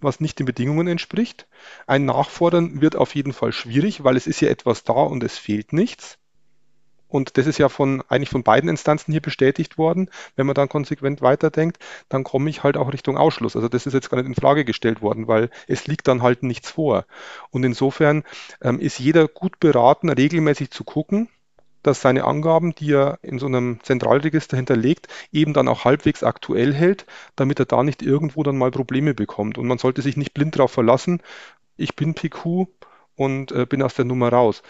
was 0.00 0.18
nicht 0.18 0.40
den 0.40 0.46
Bedingungen 0.46 0.88
entspricht. 0.88 1.46
Ein 1.86 2.04
Nachfordern 2.04 2.80
wird 2.80 2.96
auf 2.96 3.14
jeden 3.14 3.32
Fall 3.32 3.52
schwierig, 3.52 4.02
weil 4.02 4.16
es 4.16 4.26
ist 4.26 4.40
ja 4.40 4.48
etwas 4.48 4.82
da 4.82 4.94
und 4.94 5.22
es 5.22 5.38
fehlt 5.38 5.72
nichts. 5.72 6.18
Und 7.12 7.36
das 7.36 7.46
ist 7.46 7.58
ja 7.58 7.68
von 7.68 8.02
eigentlich 8.08 8.30
von 8.30 8.42
beiden 8.42 8.70
Instanzen 8.70 9.12
hier 9.12 9.20
bestätigt 9.20 9.76
worden. 9.76 10.08
Wenn 10.34 10.46
man 10.46 10.54
dann 10.54 10.70
konsequent 10.70 11.20
weiterdenkt, 11.20 11.78
dann 12.08 12.24
komme 12.24 12.48
ich 12.48 12.62
halt 12.62 12.78
auch 12.78 12.90
Richtung 12.90 13.18
Ausschluss. 13.18 13.54
Also 13.54 13.68
das 13.68 13.86
ist 13.86 13.92
jetzt 13.92 14.08
gar 14.08 14.16
nicht 14.16 14.28
in 14.28 14.34
Frage 14.34 14.64
gestellt 14.64 15.02
worden, 15.02 15.28
weil 15.28 15.50
es 15.68 15.86
liegt 15.86 16.08
dann 16.08 16.22
halt 16.22 16.42
nichts 16.42 16.70
vor. 16.70 17.04
Und 17.50 17.64
insofern 17.64 18.24
ähm, 18.62 18.80
ist 18.80 18.98
jeder 18.98 19.28
gut 19.28 19.60
beraten, 19.60 20.08
regelmäßig 20.08 20.70
zu 20.70 20.84
gucken, 20.84 21.28
dass 21.82 22.00
seine 22.00 22.24
Angaben, 22.24 22.74
die 22.74 22.94
er 22.94 23.18
in 23.20 23.38
so 23.38 23.44
einem 23.44 23.80
Zentralregister 23.82 24.56
hinterlegt, 24.56 25.08
eben 25.32 25.52
dann 25.52 25.68
auch 25.68 25.84
halbwegs 25.84 26.22
aktuell 26.22 26.72
hält, 26.72 27.04
damit 27.36 27.58
er 27.58 27.66
da 27.66 27.82
nicht 27.82 28.00
irgendwo 28.00 28.42
dann 28.42 28.56
mal 28.56 28.70
Probleme 28.70 29.12
bekommt. 29.12 29.58
Und 29.58 29.66
man 29.66 29.76
sollte 29.76 30.00
sich 30.00 30.16
nicht 30.16 30.32
blind 30.32 30.56
darauf 30.56 30.72
verlassen, 30.72 31.20
ich 31.76 31.94
bin 31.94 32.14
PQ 32.14 32.68
und 33.16 33.52
äh, 33.52 33.66
bin 33.66 33.82
aus 33.82 33.94
der 33.94 34.06
Nummer 34.06 34.30
raus. 34.30 34.62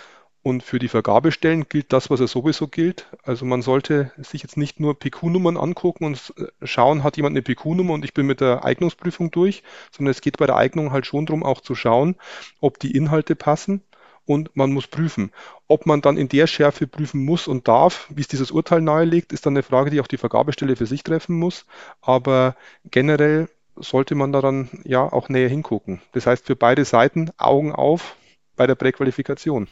Und 0.43 0.65
für 0.65 0.81
die 0.81 0.89
Vergabestellen 0.89 1.69
gilt 1.69 1.93
das, 1.93 2.11
was 2.11 2.19
er 2.19 2.27
sowieso 2.27 2.67
gilt. 2.67 3.07
Also 3.23 3.45
man 3.45 3.63
sollte 3.63 4.11
sich 4.17 4.43
jetzt 4.43 4.57
nicht 4.57 4.81
nur 4.81 4.99
PQ-Nummern 4.99 5.57
angucken 5.57 6.05
und 6.05 6.35
äh, 6.37 6.67
schauen, 6.67 7.05
hat 7.05 7.17
jemand 7.17 7.35
eine 7.35 7.43
PQ-Nummer 7.43 7.95
und 7.95 8.05
ich 8.05 8.13
bin 8.13 8.27
mit 8.27 8.41
der 8.41 8.65
Eignungsprüfung 8.65 9.31
durch, 9.31 9.63
sondern 9.93 10.11
es 10.11 10.21
geht 10.21 10.39
bei 10.39 10.47
der 10.47 10.57
Eignung 10.57 10.91
halt 10.91 11.07
schon 11.07 11.27
darum, 11.27 11.45
auch 11.45 11.61
zu 11.61 11.77
schauen, 11.77 12.17
ob 12.61 12.81
die 12.81 12.97
Inhalte 12.97 13.37
passen 13.37 13.83
und 14.27 14.55
man 14.57 14.73
muss 14.73 14.89
prüfen. 14.89 15.31
Ob 15.69 15.87
man 15.87 16.01
dann 16.01 16.17
in 16.17 16.29
der 16.29 16.49
Schärfe 16.49 16.87
prüfen 16.89 17.25
muss 17.25 17.47
und 17.47 17.69
darf, 17.69 18.09
wie 18.11 18.21
es 18.21 18.29
dieses 18.29 18.51
Urteil 18.51 18.81
nahelegt, 18.81 19.33
ist 19.33 19.47
dann 19.47 19.55
eine 19.55 19.63
Frage, 19.63 19.91
die 19.91 20.01
auch 20.01 20.07
die 20.07 20.17
Vergabestelle 20.17 20.77
für 20.77 20.87
sich 20.87 21.05
treffen 21.05 21.39
muss. 21.39 21.67
Aber 22.01 22.57
generell 22.91 23.49
sollte 23.77 24.15
man 24.15 24.33
daran 24.33 24.69
ja 24.85 25.11
auch 25.11 25.29
näher 25.29 25.49
hingucken. 25.49 26.03
Das 26.13 26.27
heißt, 26.27 26.47
für 26.47 26.57
beide 26.57 26.85
Seiten 26.85 27.31
Augen 27.39 27.73
auf 27.73 28.17
bei 28.57 28.67
der 28.67 28.75
Präqualifikation. 28.75 29.69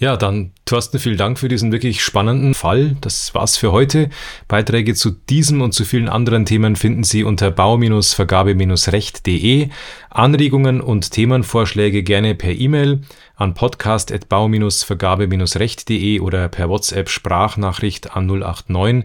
Ja, 0.00 0.16
dann 0.16 0.50
Thorsten, 0.64 0.98
vielen 0.98 1.18
Dank 1.18 1.38
für 1.38 1.48
diesen 1.48 1.70
wirklich 1.72 2.02
spannenden 2.02 2.54
Fall. 2.54 2.96
Das 3.02 3.34
war's 3.34 3.58
für 3.58 3.70
heute. 3.70 4.08
Beiträge 4.48 4.94
zu 4.94 5.10
diesem 5.10 5.60
und 5.60 5.72
zu 5.72 5.84
vielen 5.84 6.08
anderen 6.08 6.46
Themen 6.46 6.74
finden 6.74 7.04
Sie 7.04 7.22
unter 7.22 7.50
bau-vergabe-recht.de. 7.50 9.68
Anregungen 10.08 10.80
und 10.80 11.10
Themenvorschläge 11.10 12.02
gerne 12.02 12.34
per 12.34 12.52
E-Mail 12.52 13.02
an 13.36 13.52
podcast.bau-vergabe-recht.de 13.52 16.20
oder 16.20 16.48
per 16.48 16.70
WhatsApp 16.70 17.10
Sprachnachricht 17.10 18.16
an 18.16 18.26
089 18.26 19.04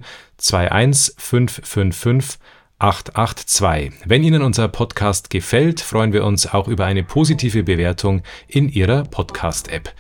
21 0.50 1.16
555 1.18 2.40
882. 2.80 3.92
Wenn 4.06 4.24
Ihnen 4.24 4.42
unser 4.42 4.70
Podcast 4.70 5.30
gefällt, 5.30 5.82
freuen 5.82 6.14
wir 6.14 6.24
uns 6.24 6.48
auch 6.48 6.70
über 6.70 6.86
eine 6.86 7.04
positive 7.04 7.64
Bewertung 7.64 8.24
in 8.48 8.70
Ihrer 8.70 9.04
Podcast-App. 9.04 9.94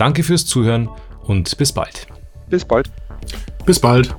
Danke 0.00 0.22
fürs 0.22 0.46
Zuhören 0.46 0.88
und 1.26 1.58
bis 1.58 1.72
bald. 1.72 2.06
Bis 2.48 2.64
bald. 2.64 2.90
Bis 3.66 3.78
bald. 3.78 4.16